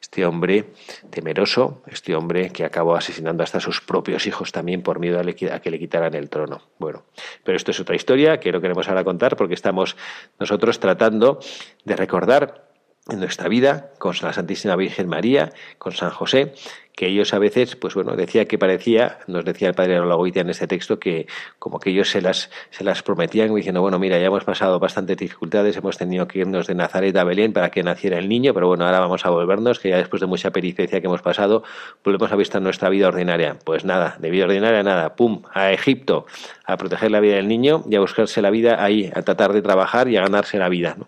Este 0.02 0.26
hombre 0.26 0.66
temeroso, 1.10 1.84
este 1.88 2.16
hombre 2.16 2.50
que 2.50 2.66
acabó 2.66 2.96
asesinando 2.96 3.44
hasta 3.44 3.60
a 3.60 3.62
sus 3.62 3.82
propios 3.82 4.26
hijos 4.26 4.52
también 4.52 4.82
por 4.82 5.00
miedo 5.00 5.20
a, 5.20 5.60
que 5.60 5.72
le 5.72 5.80
quitaran 5.80 6.16
el 6.16 6.30
trono. 6.30 6.64
Bueno, 6.80 7.04
pero 7.44 7.56
esto 7.56 7.72
es 7.72 7.80
otra 7.80 7.96
historia 7.96 8.40
que 8.40 8.52
no 8.52 8.62
queremos 8.62 8.88
ahora 8.90 9.04
contar 9.04 9.36
porque 9.36 9.54
estamos 9.54 9.96
nosotros 10.40 10.80
tratando 10.80 11.40
de 11.84 11.96
recordar 11.96 12.65
en 13.10 13.20
nuestra 13.20 13.48
vida 13.48 13.92
con 14.00 14.16
la 14.22 14.34
Santísima 14.34 14.76
Virgen 14.76 15.08
María, 15.08 15.52
con 15.78 15.92
San 15.92 16.10
José, 16.10 16.54
que 16.96 17.08
ellos 17.08 17.34
a 17.34 17.40
veces, 17.40 17.76
pues 17.76 17.94
bueno, 17.94 18.16
decía 18.16 18.46
que 18.46 18.58
parecía, 18.58 19.20
nos 19.28 19.44
decía 19.46 19.68
el 19.68 19.76
padre 19.76 20.00
Olagoitia 20.00 20.42
en 20.42 20.50
este 20.50 20.66
texto, 20.66 20.98
que 20.98 21.28
como 21.60 21.80
que 21.80 21.90
ellos 21.92 22.10
se 22.10 22.22
las, 22.22 22.50
se 22.72 22.84
las 22.84 23.04
prometían 23.04 23.54
diciendo, 23.54 23.82
bueno, 23.82 24.00
mira, 24.00 24.18
ya 24.18 24.28
hemos 24.28 24.44
pasado 24.44 24.80
bastantes 24.80 25.18
dificultades, 25.18 25.76
hemos 25.78 25.98
tenido 25.98 26.28
que 26.28 26.40
irnos 26.40 26.68
de 26.68 26.74
Nazaret 26.74 27.16
a 27.18 27.24
Belén 27.24 27.54
para 27.54 27.70
que 27.70 27.84
naciera 27.84 28.18
el 28.18 28.30
niño, 28.30 28.54
pero 28.54 28.68
bueno, 28.68 28.86
ahora 28.86 29.02
vamos 29.02 29.26
a 29.26 29.30
volvernos, 29.30 29.80
que 29.80 29.90
ya 29.90 29.98
después 29.98 30.22
de 30.22 30.28
mucha 30.28 30.52
peripecia 30.52 31.02
que 31.02 31.08
hemos 31.08 31.22
pasado, 31.22 31.64
volvemos 32.04 32.32
a 32.32 32.36
vista 32.38 32.60
nuestra 32.60 32.90
vida 32.90 33.10
ordinaria. 33.10 33.58
Pues 33.64 33.84
nada, 33.86 34.16
de 34.20 34.30
vida 34.32 34.46
ordinaria 34.46 34.82
nada, 34.82 35.16
pum, 35.16 35.44
a 35.54 35.74
Egipto, 35.74 36.26
a 36.66 36.78
proteger 36.78 37.12
la 37.12 37.20
vida 37.20 37.36
del 37.36 37.48
niño 37.48 37.84
y 37.90 37.96
a 37.96 38.00
buscarse 38.00 38.42
la 38.42 38.50
vida 38.50 38.84
ahí, 38.84 39.12
a 39.14 39.22
tratar 39.22 39.54
de 39.54 39.62
trabajar 39.62 40.08
y 40.08 40.18
a 40.18 40.22
ganarse 40.22 40.58
la 40.58 40.70
vida. 40.70 40.96
¿no? 40.98 41.08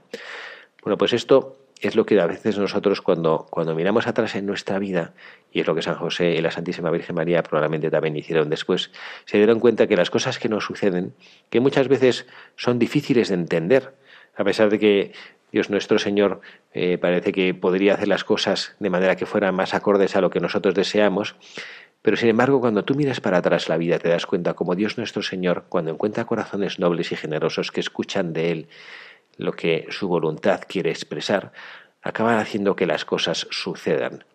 Bueno, 0.83 0.97
pues 0.97 1.13
esto 1.13 1.55
es 1.81 1.95
lo 1.95 2.05
que 2.05 2.19
a 2.19 2.25
veces 2.25 2.57
nosotros 2.57 3.01
cuando, 3.01 3.47
cuando 3.49 3.75
miramos 3.75 4.07
atrás 4.07 4.35
en 4.35 4.45
nuestra 4.45 4.79
vida, 4.79 5.13
y 5.51 5.61
es 5.61 5.67
lo 5.67 5.75
que 5.75 5.81
San 5.81 5.95
José 5.95 6.31
y 6.31 6.41
la 6.41 6.51
Santísima 6.51 6.89
Virgen 6.91 7.15
María 7.15 7.43
probablemente 7.43 7.89
también 7.89 8.15
hicieron 8.15 8.49
después, 8.49 8.91
se 9.25 9.37
dieron 9.37 9.59
cuenta 9.59 9.87
que 9.87 9.95
las 9.95 10.09
cosas 10.09 10.39
que 10.39 10.49
nos 10.49 10.65
suceden, 10.65 11.13
que 11.49 11.59
muchas 11.59 11.87
veces 11.87 12.25
son 12.55 12.79
difíciles 12.79 13.29
de 13.29 13.35
entender, 13.35 13.93
a 14.35 14.43
pesar 14.43 14.69
de 14.69 14.79
que 14.79 15.11
Dios 15.51 15.69
nuestro 15.69 15.97
Señor 15.97 16.41
eh, 16.73 16.97
parece 16.97 17.31
que 17.31 17.53
podría 17.53 17.93
hacer 17.93 18.07
las 18.07 18.23
cosas 18.23 18.75
de 18.79 18.89
manera 18.89 19.15
que 19.15 19.25
fueran 19.25 19.55
más 19.55 19.73
acordes 19.73 20.15
a 20.15 20.21
lo 20.21 20.29
que 20.29 20.39
nosotros 20.39 20.75
deseamos, 20.75 21.35
pero 22.01 22.17
sin 22.17 22.29
embargo 22.29 22.59
cuando 22.59 22.83
tú 22.83 22.95
miras 22.95 23.21
para 23.21 23.37
atrás 23.37 23.69
la 23.69 23.77
vida 23.77 23.99
te 23.99 24.09
das 24.09 24.25
cuenta 24.25 24.53
como 24.53 24.75
Dios 24.75 24.97
nuestro 24.97 25.21
Señor, 25.21 25.65
cuando 25.69 25.91
encuentra 25.91 26.25
corazones 26.25 26.79
nobles 26.79 27.11
y 27.11 27.15
generosos 27.15 27.71
que 27.71 27.79
escuchan 27.79 28.33
de 28.33 28.51
Él, 28.51 28.67
lo 29.37 29.53
que 29.53 29.87
su 29.89 30.07
voluntad 30.07 30.61
quiere 30.67 30.89
expresar, 30.89 31.51
acaban 32.01 32.39
haciendo 32.39 32.75
que 32.75 32.85
las 32.85 33.05
cosas 33.05 33.47
sucedan. 33.51 34.25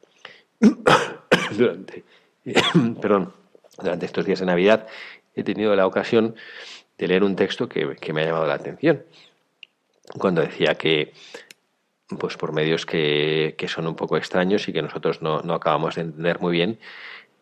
durante, 1.57 2.05
perdón, 3.01 3.33
durante 3.79 4.07
estos 4.07 4.25
días 4.25 4.41
de 4.41 4.47
Navidad 4.47 4.87
he 5.35 5.45
tenido 5.45 5.75
la 5.75 5.87
ocasión 5.87 6.37
de 6.99 7.09
leer 7.09 7.25
un 7.25 7.37
texto 7.37 7.69
que, 7.69 8.13
me 8.13 8.23
ha 8.23 8.27
llamado 8.27 8.47
la 8.47 8.55
atención. 8.55 9.05
Cuando 10.19 10.43
decía 10.43 10.75
que, 10.75 11.13
pues 12.19 12.37
por 12.37 12.53
medios 12.53 12.85
que, 12.87 13.57
son 13.67 13.87
un 13.87 13.97
poco 13.97 14.17
extraños 14.17 14.69
y 14.69 14.73
que 14.73 14.83
nosotros 14.83 15.23
no, 15.23 15.41
no 15.43 15.55
acabamos 15.55 15.95
de 15.97 16.03
entender 16.03 16.41
muy 16.41 16.53
bien, 16.53 16.79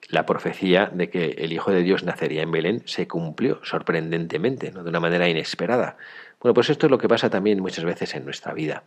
la 0.08 0.26
profecía 0.26 0.90
de 0.92 1.10
que 1.10 1.36
el 1.38 1.52
Hijo 1.52 1.70
de 1.70 1.82
Dios 1.82 2.04
nacería 2.04 2.42
en 2.42 2.50
Belén 2.50 2.82
se 2.86 3.06
cumplió 3.06 3.60
sorprendentemente, 3.64 4.72
¿no? 4.72 4.82
de 4.82 4.90
una 4.90 5.00
manera 5.00 5.28
inesperada. 5.28 5.96
Bueno, 6.40 6.54
pues 6.54 6.70
esto 6.70 6.86
es 6.86 6.90
lo 6.90 6.98
que 6.98 7.08
pasa 7.08 7.28
también 7.30 7.60
muchas 7.60 7.84
veces 7.84 8.14
en 8.14 8.24
nuestra 8.24 8.54
vida, 8.54 8.82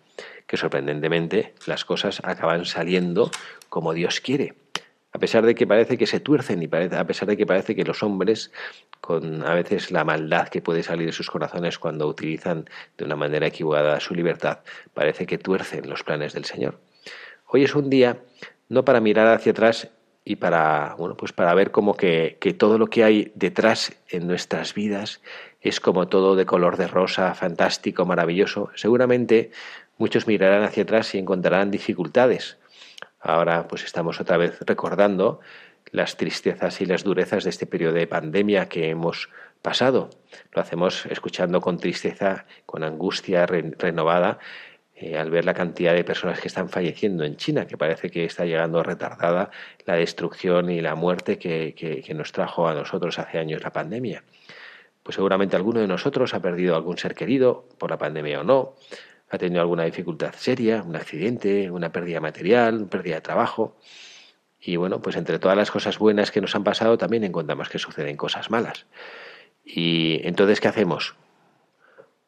que 0.48 0.58
sorprendentemente 0.58 1.54
las 1.68 1.86
cosas 1.86 2.22
acaban 2.24 2.66
saliendo 2.66 3.30
como 3.70 3.94
Dios 3.94 4.20
quiere. 4.22 4.56
A 5.16 5.20
pesar 5.20 5.46
de 5.46 5.54
que 5.54 5.68
parece 5.68 5.96
que 5.96 6.08
se 6.08 6.20
tuercen 6.20 6.64
y 6.64 6.70
a 6.74 7.06
pesar 7.06 7.28
de 7.28 7.38
que 7.38 7.46
parece 7.46 7.76
que 7.76 7.84
los 7.84 8.02
hombres, 8.02 8.52
con 9.00 9.46
a 9.46 9.54
veces 9.54 9.92
la 9.92 10.04
maldad 10.04 10.48
que 10.48 10.64
puede 10.64 10.82
salir 10.82 11.06
de 11.06 11.12
sus 11.12 11.30
corazones 11.30 11.78
cuando 11.78 12.08
utilizan 12.08 12.68
de 12.98 13.06
una 13.06 13.16
manera 13.16 13.46
equivocada 13.46 14.00
su 14.00 14.16
libertad, 14.16 14.60
parece 14.96 15.28
que 15.28 15.38
tuercen 15.38 15.88
los 15.88 16.04
planes 16.04 16.34
del 16.34 16.46
Señor. 16.46 16.80
Hoy 17.46 17.64
es 17.64 17.76
un 17.76 17.92
día 17.92 18.18
no 18.70 18.84
para 18.84 19.00
mirar 19.00 19.28
hacia 19.28 19.52
atrás 19.52 19.92
y 20.26 20.38
para, 20.38 20.96
bueno, 20.98 21.16
pues 21.18 21.34
para 21.34 21.54
ver 21.54 21.72
como 21.72 21.96
que, 21.96 22.38
que 22.40 22.54
todo 22.54 22.78
lo 22.78 22.88
que 22.88 23.04
hay 23.04 23.32
detrás 23.36 23.94
en 24.10 24.28
nuestras 24.28 24.74
vidas 24.74 25.22
es 25.62 25.80
como 25.80 26.08
todo 26.08 26.36
de 26.36 26.46
color 26.46 26.78
de 26.78 26.88
rosa, 26.88 27.34
fantástico, 27.34 28.06
maravilloso. 28.06 28.72
Seguramente 28.76 29.52
muchos 29.98 30.28
mirarán 30.28 30.64
hacia 30.64 30.84
atrás 30.84 31.14
y 31.16 31.18
encontrarán 31.18 31.72
dificultades. 31.72 32.58
Ahora 33.20 33.68
pues 33.68 33.84
estamos 33.84 34.20
otra 34.20 34.38
vez 34.38 34.60
recordando 34.62 35.40
las 35.92 36.18
tristezas 36.18 36.82
y 36.82 36.86
las 36.86 37.04
durezas 37.04 37.44
de 37.44 37.50
este 37.50 37.66
periodo 37.66 37.94
de 37.94 38.08
pandemia 38.08 38.68
que 38.68 38.90
hemos 38.90 39.30
pasado. 39.62 40.10
Lo 40.52 40.62
hacemos 40.62 41.06
escuchando 41.06 41.62
con 41.62 41.78
tristeza, 41.78 42.46
con 42.66 42.84
angustia 42.84 43.46
renovada, 43.46 44.40
eh, 45.04 45.18
al 45.18 45.30
ver 45.30 45.46
la 45.46 45.54
cantidad 45.54 45.94
de 45.94 46.04
personas 46.04 46.40
que 46.40 46.48
están 46.48 46.70
falleciendo 46.70 47.24
en 47.24 47.36
China, 47.36 47.68
que 47.68 47.78
parece 47.78 48.10
que 48.10 48.26
está 48.26 48.46
llegando 48.46 48.82
retardada 48.84 49.52
la 49.86 49.96
destrucción 49.96 50.70
y 50.70 50.82
la 50.82 50.96
muerte 50.96 51.38
que, 51.38 51.74
que 51.76 52.14
nos 52.14 52.32
trajo 52.32 52.68
a 52.68 52.74
nosotros 52.74 53.20
hace 53.20 53.38
años 53.38 53.64
la 53.64 53.72
pandemia 53.72 54.24
pues 55.04 55.16
seguramente 55.16 55.56
alguno 55.56 55.82
de 55.82 55.88
nosotros 55.88 56.34
ha 56.34 56.42
perdido 56.42 56.76
algún 56.76 56.98
ser 56.98 57.14
querido, 57.14 57.68
por 57.78 57.92
la 57.92 57.98
pandemia 57.98 58.40
o 58.40 58.44
no, 58.44 58.76
ha 59.30 59.38
tenido 59.38 59.62
alguna 59.62 59.84
dificultad 59.84 60.34
seria, 60.38 60.82
un 60.82 60.96
accidente, 60.96 61.70
una 61.70 61.92
pérdida 61.92 62.22
material, 62.22 62.76
una 62.76 62.90
pérdida 62.90 63.16
de 63.16 63.22
trabajo. 63.22 63.76
Y 64.60 64.78
bueno, 64.78 65.02
pues 65.02 65.18
entre 65.18 65.40
todas 65.40 65.58
las 65.58 65.72
cosas 65.72 66.00
buenas 66.00 66.32
que 66.32 66.40
nos 66.40 66.56
han 66.56 66.64
pasado 66.64 66.98
también 66.98 67.26
encontramos 67.26 67.68
que 67.68 67.80
suceden 67.80 68.16
cosas 68.16 68.50
malas. 68.50 68.86
Y 69.66 70.22
entonces, 70.24 70.62
¿qué 70.62 70.70
hacemos? 70.70 71.16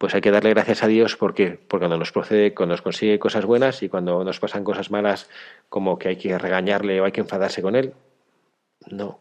Pues 0.06 0.14
hay 0.14 0.22
que 0.22 0.30
darle 0.30 0.52
gracias 0.52 0.84
a 0.84 0.88
Dios 0.88 1.18
porque, 1.18 1.58
porque 1.68 1.86
cuando 1.86 1.98
nos 1.98 2.12
procede, 2.12 2.54
cuando 2.54 2.74
nos 2.74 2.84
consigue 2.84 3.18
cosas 3.18 3.44
buenas 3.44 3.82
y 3.82 3.90
cuando 3.90 4.24
nos 4.24 4.40
pasan 4.40 4.64
cosas 4.64 4.92
malas, 4.92 5.28
como 5.68 5.98
que 5.98 6.10
hay 6.10 6.16
que 6.16 6.38
regañarle 6.38 7.02
o 7.02 7.06
hay 7.06 7.12
que 7.12 7.22
enfadarse 7.22 7.64
con 7.64 7.76
él. 7.76 7.96
No. 8.86 9.20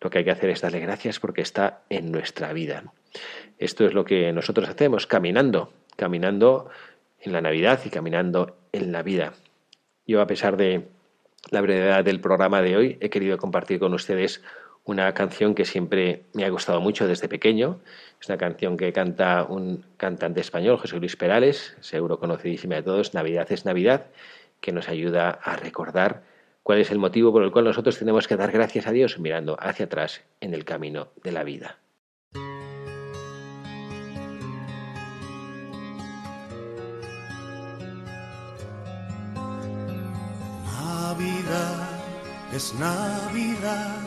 Lo 0.00 0.08
que 0.08 0.16
hay 0.16 0.24
que 0.24 0.30
hacer 0.30 0.48
es 0.48 0.62
darle 0.62 0.80
gracias 0.80 1.20
porque 1.20 1.42
está 1.42 1.82
en 1.90 2.10
nuestra 2.10 2.54
vida. 2.54 2.84
Esto 3.58 3.84
es 3.84 3.92
lo 3.92 4.06
que 4.06 4.32
nosotros 4.32 4.66
hacemos, 4.66 5.06
caminando, 5.06 5.74
caminando 5.94 6.70
en 7.20 7.34
la 7.34 7.42
Navidad 7.42 7.78
y 7.84 7.90
caminando 7.90 8.56
en 8.72 8.92
la 8.92 9.02
vida. 9.02 9.34
Yo, 10.06 10.22
a 10.22 10.26
pesar 10.26 10.56
de 10.56 10.88
la 11.50 11.60
brevedad 11.60 12.02
del 12.02 12.22
programa 12.22 12.62
de 12.62 12.78
hoy, 12.78 12.98
he 13.02 13.10
querido 13.10 13.36
compartir 13.36 13.78
con 13.78 13.92
ustedes 13.92 14.42
una 14.88 15.12
canción 15.12 15.54
que 15.54 15.66
siempre 15.66 16.22
me 16.32 16.46
ha 16.46 16.48
gustado 16.48 16.80
mucho 16.80 17.06
desde 17.06 17.28
pequeño. 17.28 17.78
Es 18.18 18.28
una 18.28 18.38
canción 18.38 18.78
que 18.78 18.90
canta 18.90 19.44
un 19.44 19.84
cantante 19.98 20.40
español, 20.40 20.78
José 20.78 20.98
Luis 20.98 21.14
Perales, 21.14 21.76
seguro 21.80 22.18
conocidísima 22.18 22.76
de 22.76 22.82
todos, 22.82 23.12
Navidad 23.12 23.52
es 23.52 23.66
Navidad, 23.66 24.06
que 24.62 24.72
nos 24.72 24.88
ayuda 24.88 25.28
a 25.42 25.56
recordar 25.56 26.22
cuál 26.62 26.78
es 26.78 26.90
el 26.90 26.98
motivo 26.98 27.32
por 27.32 27.42
el 27.42 27.50
cual 27.50 27.66
nosotros 27.66 27.98
tenemos 27.98 28.26
que 28.26 28.36
dar 28.36 28.50
gracias 28.50 28.86
a 28.86 28.92
Dios 28.92 29.18
mirando 29.18 29.58
hacia 29.60 29.84
atrás 29.84 30.22
en 30.40 30.54
el 30.54 30.64
camino 30.64 31.08
de 31.22 31.32
la 31.32 31.44
vida. 31.44 31.78
Navidad 40.64 41.88
es 42.54 42.74
Navidad, 42.74 43.98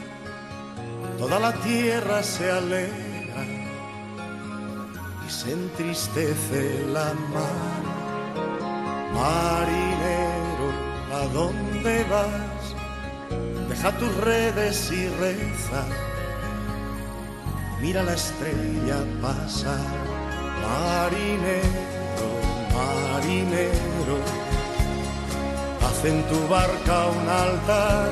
toda 1.22 1.40
la 1.40 1.54
tierra 1.54 2.24
se 2.24 2.52
alegra 2.52 3.44
y 5.24 5.30
se 5.30 5.52
entristece 5.52 6.84
la 6.92 7.14
mar. 7.36 7.84
Marinero, 9.14 10.68
¿a 11.14 11.22
dónde 11.32 12.04
vas? 12.10 12.64
Deja 13.70 13.92
tus 14.00 14.14
redes 14.18 14.92
y 14.92 15.08
reza. 15.10 15.86
Mira 17.80 18.02
la 18.02 18.16
estrella 18.16 18.98
pasar. 19.22 19.94
Marinero, 20.66 22.30
marinero 22.74 24.42
en 26.04 26.24
tu 26.24 26.48
barca 26.48 27.08
un 27.10 27.30
altar, 27.30 28.10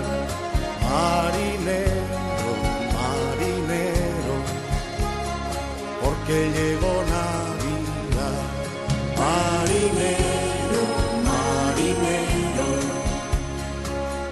marinero, 0.84 2.29
porque 6.30 6.52
llegó 6.52 6.94
Navidad, 7.10 8.42
marinero, 9.18 10.84
marinero, 11.26 12.70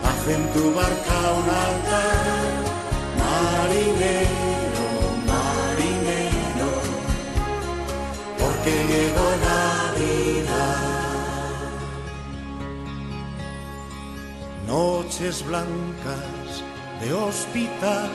haz 0.05 0.27
en 0.27 0.43
tu 0.53 0.63
barca 0.75 1.17
un 1.39 1.49
altar, 1.65 2.51
marinero, 3.23 4.85
marinero, 5.25 6.69
porque 8.37 8.73
llegó 8.91 9.27
Navidad. 9.49 10.77
noches 14.67 15.43
blancas 15.43 16.63
de 17.01 17.11
hospital, 17.13 18.11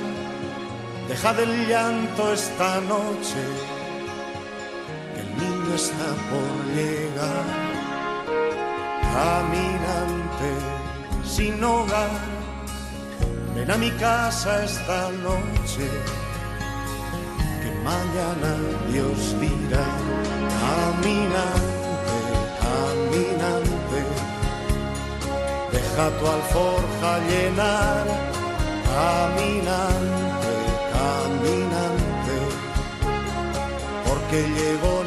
deja 1.09 1.33
del 1.35 1.67
llanto 1.67 2.33
esta 2.33 2.81
noche, 2.83 3.72
por 6.31 6.51
llegar, 6.77 7.47
caminante 9.15 10.51
sin 11.25 11.63
hogar, 11.63 12.11
ven 13.55 13.71
a 13.71 13.77
mi 13.77 13.91
casa 13.93 14.65
esta 14.65 15.11
noche, 15.29 15.87
que 17.63 17.71
mañana 17.85 18.51
Dios 18.91 19.19
dirá, 19.41 19.87
caminante, 20.63 21.73
caminante 22.63 24.01
deja 25.73 26.11
tu 26.19 26.27
alforja 26.27 27.19
llenar, 27.31 28.05
caminante, 28.93 30.53
caminante, 30.95 32.37
porque 34.07 34.39
llegó 34.59 35.02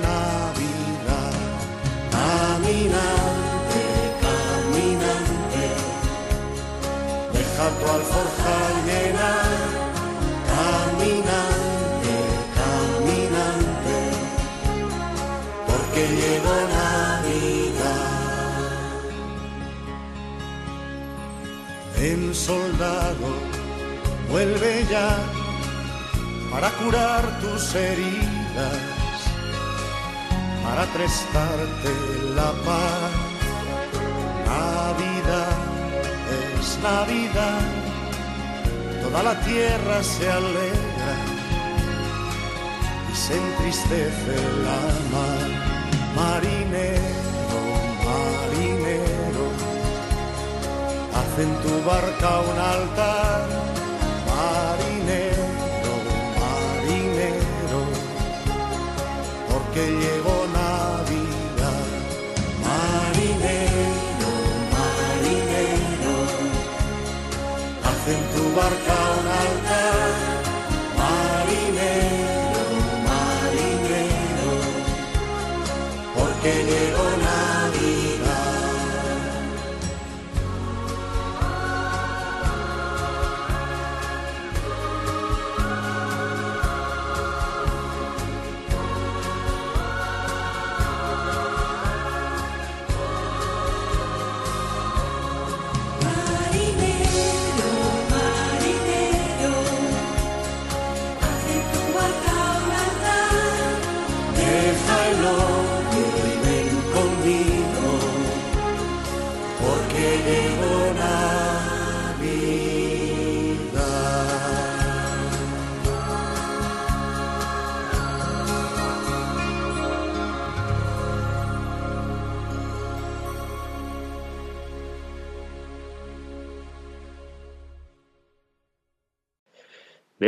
caminante, 2.66 3.84
caminante, 4.26 5.66
deja 7.34 7.66
tu 7.80 7.86
alforja 7.98 8.58
llenar, 8.88 9.60
caminante, 10.52 12.16
caminante, 12.58 13.98
porque 15.68 16.02
llegó 16.20 16.56
Navidad. 16.82 18.14
El 21.98 22.36
soldado 22.36 23.30
vuelve 24.32 24.86
ya 24.90 25.18
para 26.52 26.70
curar 26.72 27.24
tus 27.42 27.76
heridas, 27.76 28.95
para 30.66 30.86
prestarte 30.98 31.92
la 32.36 32.52
paz. 32.68 33.12
Navidad 34.46 35.58
es 36.60 36.80
Navidad, 36.82 37.62
toda 39.02 39.24
la 39.24 39.36
tierra 39.42 40.04
se 40.04 40.30
alegra 40.30 41.14
y 43.12 43.16
se 43.16 43.34
entristece 43.38 44.36
la 44.66 44.82
mar. 45.14 45.50
Marinero, 46.16 47.60
marinero 48.08 49.76
en 51.38 51.54
tu 51.62 51.84
barca 51.86 52.40
un 52.40 52.58
altar, 52.58 53.42
marinero, 54.32 55.46
marinero, 56.42 57.82
porque 59.52 59.82
llegó 60.02 60.35
barca 68.56 68.96
un 69.20 69.28
altar, 69.44 70.12
marinero, 70.98 72.64
marinero, 73.10 74.52
porque 76.16 76.52
llegó 76.70 77.06
Navidad. 77.26 78.45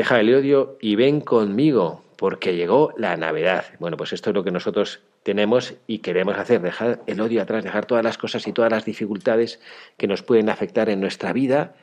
Deja 0.08 0.22
el 0.22 0.34
odio 0.34 0.78
y 0.80 0.96
ven 0.96 1.20
conmigo, 1.20 2.02
porque 2.15 2.56
llegó 2.56 2.93
la 2.96 3.17
Navidad. 3.17 3.65
Bueno, 3.78 3.98
pues 3.98 4.13
esto 4.13 4.30
es 4.30 4.36
lo 4.38 4.46
que 4.46 4.52
nosotros 4.52 5.02
tenemos 5.24 5.74
y 5.86 6.00
queremos 6.00 6.38
hacer, 6.38 6.62
dejar 6.62 7.02
el 7.08 7.20
odio 7.20 7.41
atrás, 7.41 7.65
dejar 7.65 7.86
todas 7.86 8.06
las 8.06 8.17
cosas 8.17 8.48
y 8.48 8.54
todas 8.54 8.72
las 8.72 8.86
dificultades 8.86 9.60
que 9.98 10.08
nos 10.08 10.24
pueden 10.24 10.48
afectar 10.48 10.88
en 10.88 11.02
nuestra 11.02 11.34
vida, 11.34 11.76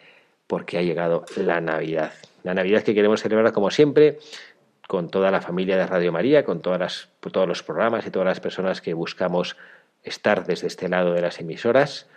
porque 0.46 0.78
ha 0.78 0.82
llegado 0.82 1.26
la 1.36 1.60
Navidad. 1.60 2.14
La 2.44 2.54
Navidad 2.54 2.82
que 2.82 2.94
queremos 2.94 3.20
celebrar 3.20 3.52
como 3.52 3.70
siempre, 3.70 4.18
con 4.88 5.10
toda 5.10 5.30
la 5.30 5.42
familia 5.42 5.76
de 5.76 5.86
Radio 5.86 6.10
María, 6.10 6.46
con 6.46 6.62
todas 6.62 6.80
las, 6.80 7.08
todos 7.30 7.46
los 7.46 7.62
programas 7.62 8.06
y 8.06 8.10
todas 8.10 8.24
las 8.24 8.40
personas 8.40 8.80
que 8.80 8.94
buscamos 8.94 9.58
estar 10.02 10.46
desde 10.46 10.68
este 10.68 10.88
lado 10.88 11.12
de 11.12 11.20
las 11.20 11.40
emisoras 11.40 12.08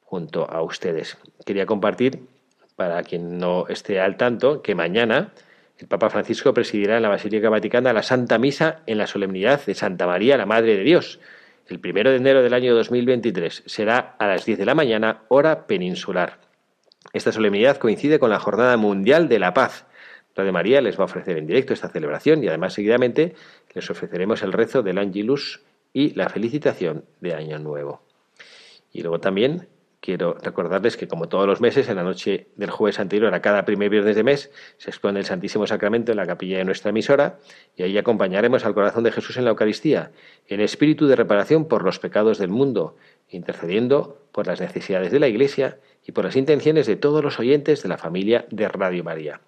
junto 0.00 0.50
a 0.50 0.62
ustedes. 0.62 1.18
Quería 1.44 1.66
compartir, 1.66 2.22
para 2.76 3.02
quien 3.02 3.38
no 3.38 3.66
esté 3.68 4.00
al 4.00 4.16
tanto, 4.16 4.62
que 4.62 4.74
mañana 4.74 5.32
el 5.78 5.88
Papa 5.88 6.10
Francisco 6.10 6.54
presidirá 6.54 6.96
en 6.96 7.02
la 7.02 7.08
Basílica 7.08 7.50
Vaticana 7.50 7.92
la 7.92 8.02
Santa 8.02 8.38
Misa 8.38 8.82
en 8.86 8.98
la 8.98 9.06
solemnidad 9.06 9.64
de 9.66 9.74
Santa 9.74 10.06
María, 10.06 10.36
la 10.36 10.46
Madre 10.46 10.76
de 10.76 10.84
Dios. 10.84 11.18
El 11.68 11.80
primero 11.80 12.10
de 12.10 12.16
enero 12.16 12.42
del 12.42 12.54
año 12.54 12.74
2023 12.74 13.64
será 13.66 14.14
a 14.18 14.26
las 14.26 14.44
10 14.44 14.58
de 14.58 14.66
la 14.66 14.74
mañana, 14.74 15.22
hora 15.28 15.66
peninsular. 15.66 16.38
Esta 17.12 17.32
solemnidad 17.32 17.78
coincide 17.78 18.18
con 18.18 18.30
la 18.30 18.38
Jornada 18.38 18.76
Mundial 18.76 19.28
de 19.28 19.38
la 19.38 19.54
Paz. 19.54 19.86
Radio 20.34 20.52
María 20.52 20.80
les 20.80 20.96
va 20.96 21.02
a 21.02 21.06
ofrecer 21.06 21.36
en 21.36 21.46
directo 21.46 21.72
esta 21.72 21.88
celebración 21.88 22.42
y 22.42 22.48
además 22.48 22.74
seguidamente 22.74 23.34
les 23.74 23.90
ofreceremos 23.90 24.42
el 24.42 24.52
rezo 24.52 24.82
del 24.82 24.98
Angelus 24.98 25.62
y 25.92 26.14
la 26.14 26.28
felicitación 26.28 27.04
de 27.20 27.34
Año 27.34 27.58
Nuevo. 27.58 28.02
Y 28.92 29.02
luego 29.02 29.20
también 29.20 29.68
quiero 30.02 30.36
recordarles 30.42 30.96
que 30.96 31.06
como 31.06 31.28
todos 31.28 31.46
los 31.46 31.60
meses, 31.60 31.88
en 31.88 31.96
la 31.96 32.02
noche 32.02 32.48
del 32.56 32.70
jueves 32.70 32.98
anterior 32.98 33.32
a 33.32 33.40
cada 33.40 33.64
primer 33.64 33.88
viernes 33.88 34.16
de 34.16 34.24
mes, 34.24 34.50
se 34.76 34.90
expone 34.90 35.20
el 35.20 35.24
Santísimo 35.24 35.66
Sacramento 35.66 36.10
en 36.10 36.18
la 36.18 36.26
capilla 36.26 36.58
de 36.58 36.64
nuestra 36.64 36.90
emisora 36.90 37.38
y 37.76 37.84
ahí 37.84 37.96
acompañaremos 37.96 38.66
al 38.66 38.74
corazón 38.74 39.04
de 39.04 39.12
Jesús 39.12 39.36
en 39.36 39.44
la 39.44 39.50
Eucaristía, 39.50 40.10
en 40.48 40.60
espíritu 40.60 41.06
de 41.06 41.14
reparación 41.14 41.66
por 41.66 41.84
los 41.84 42.00
pecados 42.00 42.38
del 42.38 42.50
mundo, 42.50 42.96
intercediendo 43.28 44.18
por 44.32 44.48
las 44.48 44.60
necesidades 44.60 45.12
de 45.12 45.20
la 45.20 45.28
Iglesia 45.28 45.78
y 46.04 46.10
por 46.10 46.24
las 46.24 46.34
intenciones 46.34 46.86
de 46.88 46.96
todos 46.96 47.22
los 47.22 47.38
oyentes 47.38 47.82
de 47.84 47.88
la 47.88 47.96
familia 47.96 48.44
de 48.50 48.68
Radio 48.68 49.04
María. 49.04 49.40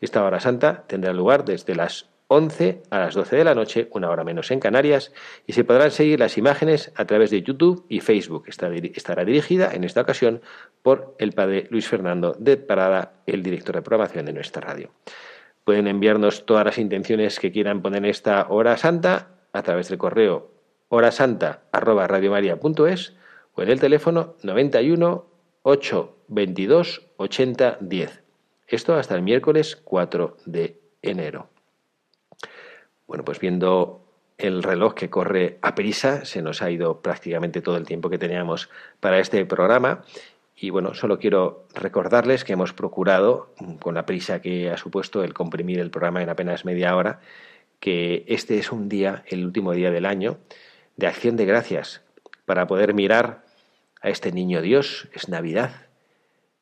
Esta 0.00 0.24
hora 0.24 0.40
santa 0.40 0.84
tendrá 0.86 1.12
lugar 1.12 1.44
desde 1.44 1.74
las 1.74 2.08
11 2.28 2.82
a 2.90 2.98
las 2.98 3.14
12 3.14 3.36
de 3.36 3.44
la 3.44 3.54
noche, 3.54 3.88
una 3.92 4.10
hora 4.10 4.22
menos 4.22 4.50
en 4.50 4.60
Canarias, 4.60 5.14
y 5.46 5.54
se 5.54 5.64
podrán 5.64 5.90
seguir 5.90 6.20
las 6.20 6.36
imágenes 6.36 6.92
a 6.94 7.06
través 7.06 7.30
de 7.30 7.40
YouTube 7.42 7.86
y 7.88 8.00
Facebook. 8.00 8.44
Estará 8.46 9.24
dirigida 9.24 9.72
en 9.72 9.84
esta 9.84 10.02
ocasión 10.02 10.42
por 10.82 11.16
el 11.18 11.32
padre 11.32 11.66
Luis 11.70 11.88
Fernando 11.88 12.36
de 12.38 12.58
Parada, 12.58 13.14
el 13.26 13.42
director 13.42 13.74
de 13.74 13.82
programación 13.82 14.26
de 14.26 14.34
nuestra 14.34 14.60
radio. 14.60 14.90
Pueden 15.64 15.86
enviarnos 15.86 16.44
todas 16.44 16.66
las 16.66 16.76
intenciones 16.78 17.40
que 17.40 17.50
quieran 17.50 17.80
poner 17.82 18.04
en 18.04 18.10
esta 18.10 18.46
hora 18.48 18.76
santa 18.76 19.30
a 19.52 19.62
través 19.62 19.88
del 19.88 19.98
correo 19.98 20.50
horasanta@radiomaria.es 20.88 23.14
o 23.54 23.62
en 23.62 23.70
el 23.70 23.80
teléfono 23.80 24.34
91 24.42 25.26
822 25.62 27.06
80 27.16 27.78
10. 27.80 28.22
Esto 28.66 28.94
hasta 28.94 29.14
el 29.14 29.22
miércoles 29.22 29.76
4 29.76 30.36
de 30.46 30.80
enero. 31.02 31.48
Bueno, 33.08 33.24
pues 33.24 33.40
viendo 33.40 34.04
el 34.36 34.62
reloj 34.62 34.94
que 34.94 35.08
corre 35.08 35.58
a 35.62 35.74
prisa, 35.74 36.26
se 36.26 36.42
nos 36.42 36.60
ha 36.60 36.70
ido 36.70 37.00
prácticamente 37.00 37.62
todo 37.62 37.78
el 37.78 37.86
tiempo 37.86 38.10
que 38.10 38.18
teníamos 38.18 38.68
para 39.00 39.18
este 39.18 39.44
programa. 39.46 40.04
Y 40.54 40.68
bueno, 40.68 40.94
solo 40.94 41.18
quiero 41.18 41.64
recordarles 41.74 42.44
que 42.44 42.52
hemos 42.52 42.74
procurado, 42.74 43.54
con 43.80 43.94
la 43.94 44.04
prisa 44.04 44.42
que 44.42 44.70
ha 44.70 44.76
supuesto 44.76 45.24
el 45.24 45.32
comprimir 45.32 45.80
el 45.80 45.90
programa 45.90 46.22
en 46.22 46.28
apenas 46.28 46.66
media 46.66 46.94
hora, 46.94 47.20
que 47.80 48.24
este 48.28 48.58
es 48.58 48.72
un 48.72 48.90
día, 48.90 49.24
el 49.26 49.44
último 49.46 49.72
día 49.72 49.90
del 49.90 50.04
año, 50.04 50.36
de 50.96 51.06
acción 51.06 51.36
de 51.36 51.46
gracias, 51.46 52.02
para 52.44 52.66
poder 52.66 52.92
mirar 52.92 53.42
a 54.02 54.10
este 54.10 54.32
niño 54.32 54.60
Dios. 54.60 55.08
Es 55.14 55.30
Navidad. 55.30 55.86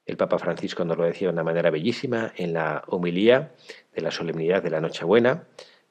El 0.04 0.16
Papa 0.16 0.38
Francisco 0.38 0.84
nos 0.84 0.96
lo 0.96 1.04
decía 1.04 1.26
de 1.26 1.34
una 1.34 1.42
manera 1.42 1.70
bellísima 1.70 2.32
en 2.36 2.52
la 2.52 2.84
homilía 2.86 3.50
de 3.94 4.02
la 4.02 4.12
solemnidad 4.12 4.62
de 4.62 4.70
la 4.70 4.80
Nochebuena. 4.80 5.42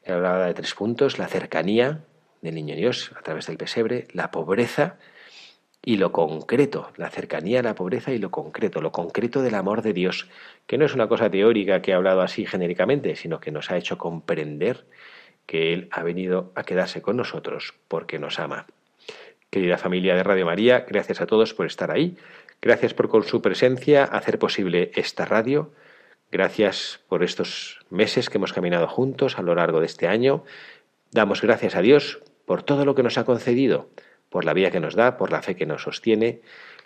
Él 0.06 0.14
hablaba 0.14 0.46
de 0.46 0.54
tres 0.54 0.74
puntos, 0.76 1.18
la 1.18 1.28
cercanía 1.28 2.02
del 2.42 2.56
niño 2.56 2.76
Dios 2.76 3.12
a 3.18 3.22
través 3.22 3.48
del 3.48 3.58
pesebre, 3.58 4.08
la 4.14 4.32
pobreza 4.32 4.98
y 5.84 5.98
lo 5.98 6.12
concreto, 6.12 6.92
la 6.96 7.10
cercanía, 7.10 7.62
la 7.62 7.76
pobreza 7.76 8.12
y 8.12 8.20
lo 8.20 8.32
concreto, 8.32 8.82
lo 8.82 8.92
concreto 8.92 9.42
del 9.42 9.56
amor 9.56 9.82
de 9.82 9.94
Dios, 9.94 10.30
que 10.68 10.78
no 10.78 10.86
es 10.86 10.94
una 10.94 11.08
cosa 11.08 11.30
teórica 11.30 11.82
que 11.82 11.94
ha 11.94 11.98
hablado 11.98 12.22
así 12.22 12.46
genéricamente, 12.46 13.16
sino 13.16 13.40
que 13.40 13.52
nos 13.52 13.70
ha 13.72 13.78
hecho 13.78 13.98
comprender 13.98 14.86
que 15.46 15.74
Él 15.74 15.88
ha 15.92 16.04
venido 16.04 16.52
a 16.56 16.64
quedarse 16.64 17.02
con 17.02 17.18
nosotros 17.18 17.74
porque 17.88 18.20
nos 18.20 18.40
ama. 18.40 18.66
Querida 19.50 19.78
familia 19.78 20.16
de 20.16 20.24
Radio 20.24 20.46
María, 20.46 20.86
gracias 20.88 21.22
a 21.22 21.28
todos 21.28 21.54
por 21.54 21.66
estar 21.66 21.92
ahí, 21.92 22.18
gracias 22.62 22.94
por 22.94 23.10
con 23.10 23.24
su 23.24 23.42
presencia 23.42 24.04
hacer 24.04 24.40
posible 24.40 24.92
esta 24.96 25.26
radio, 25.26 25.72
gracias 26.32 27.02
por 27.08 27.24
estos 27.24 27.80
meses 27.90 28.30
que 28.30 28.38
hemos 28.38 28.54
caminado 28.54 28.88
juntos 28.88 29.38
a 29.38 29.42
lo 29.42 29.56
largo 29.56 29.80
de 29.80 29.86
este 29.86 30.08
año, 30.08 30.44
damos 31.12 31.42
gracias 31.42 31.76
a 31.76 31.82
Dios 31.82 32.22
por 32.46 32.64
todo 32.64 32.86
lo 32.86 32.96
que 32.96 33.04
nos 33.04 33.18
ha 33.18 33.26
concedido, 33.26 33.90
por 34.30 34.46
la 34.46 34.54
vida 34.54 34.72
que 34.72 34.80
nos 34.80 34.96
da, 34.96 35.18
por 35.18 35.32
la 35.32 35.42
fe 35.42 35.56
que 35.56 35.66
nos 35.66 35.84
sostiene, 35.84 36.42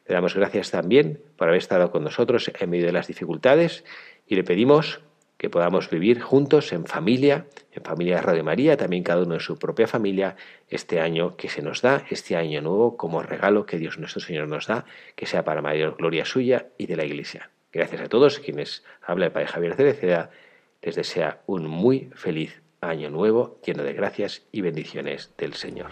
le 0.08 0.16
damos 0.16 0.36
gracias 0.36 0.72
también 0.72 1.22
por 1.38 1.48
haber 1.48 1.60
estado 1.60 1.92
con 1.92 2.04
nosotros 2.04 2.52
en 2.60 2.70
medio 2.70 2.88
de 2.88 2.92
las 2.92 3.08
dificultades 3.08 3.84
y 4.26 4.36
le 4.36 4.44
pedimos 4.44 5.02
que 5.38 5.50
podamos 5.50 5.90
vivir 5.90 6.20
juntos 6.20 6.74
en 6.74 6.86
familia, 6.86 7.46
en 7.72 7.84
familia 7.84 8.18
de 8.18 8.22
Radio 8.24 8.44
María, 8.44 8.76
también 8.76 9.04
cada 9.04 9.24
uno 9.24 9.36
en 9.36 9.40
su 9.40 9.58
propia 9.58 9.88
familia, 9.88 10.36
este 10.68 11.00
año 11.00 11.38
que 11.38 11.48
se 11.48 11.62
nos 11.62 11.82
da, 11.82 12.04
este 12.10 12.36
año 12.36 12.62
nuevo, 12.62 12.98
como 12.98 13.24
regalo 13.24 13.66
que 13.66 13.78
Dios 13.78 14.00
nuestro 14.00 14.20
Señor 14.20 14.50
nos 14.50 14.68
da, 14.68 14.84
que 15.16 15.26
sea 15.26 15.46
para 15.46 15.62
mayor 15.62 15.96
gloria 15.96 16.26
suya 16.26 16.68
y 16.78 16.88
de 16.88 16.98
la 16.98 17.06
Iglesia. 17.06 17.52
Gracias 17.72 18.02
a 18.02 18.10
todos 18.10 18.40
quienes 18.40 18.84
habla 19.02 19.28
el 19.28 19.32
Padre 19.32 19.48
Javier 19.48 19.76
Cereceda, 19.76 20.32
les 20.82 20.96
desea 20.96 21.42
un 21.46 21.68
muy 21.68 22.10
feliz 22.16 22.62
año 22.82 23.10
nuevo, 23.10 23.60
lleno 23.66 23.84
de 23.84 23.94
gracias 23.94 24.44
y 24.52 24.62
bendiciones 24.62 25.34
del 25.38 25.54
Señor. 25.54 25.92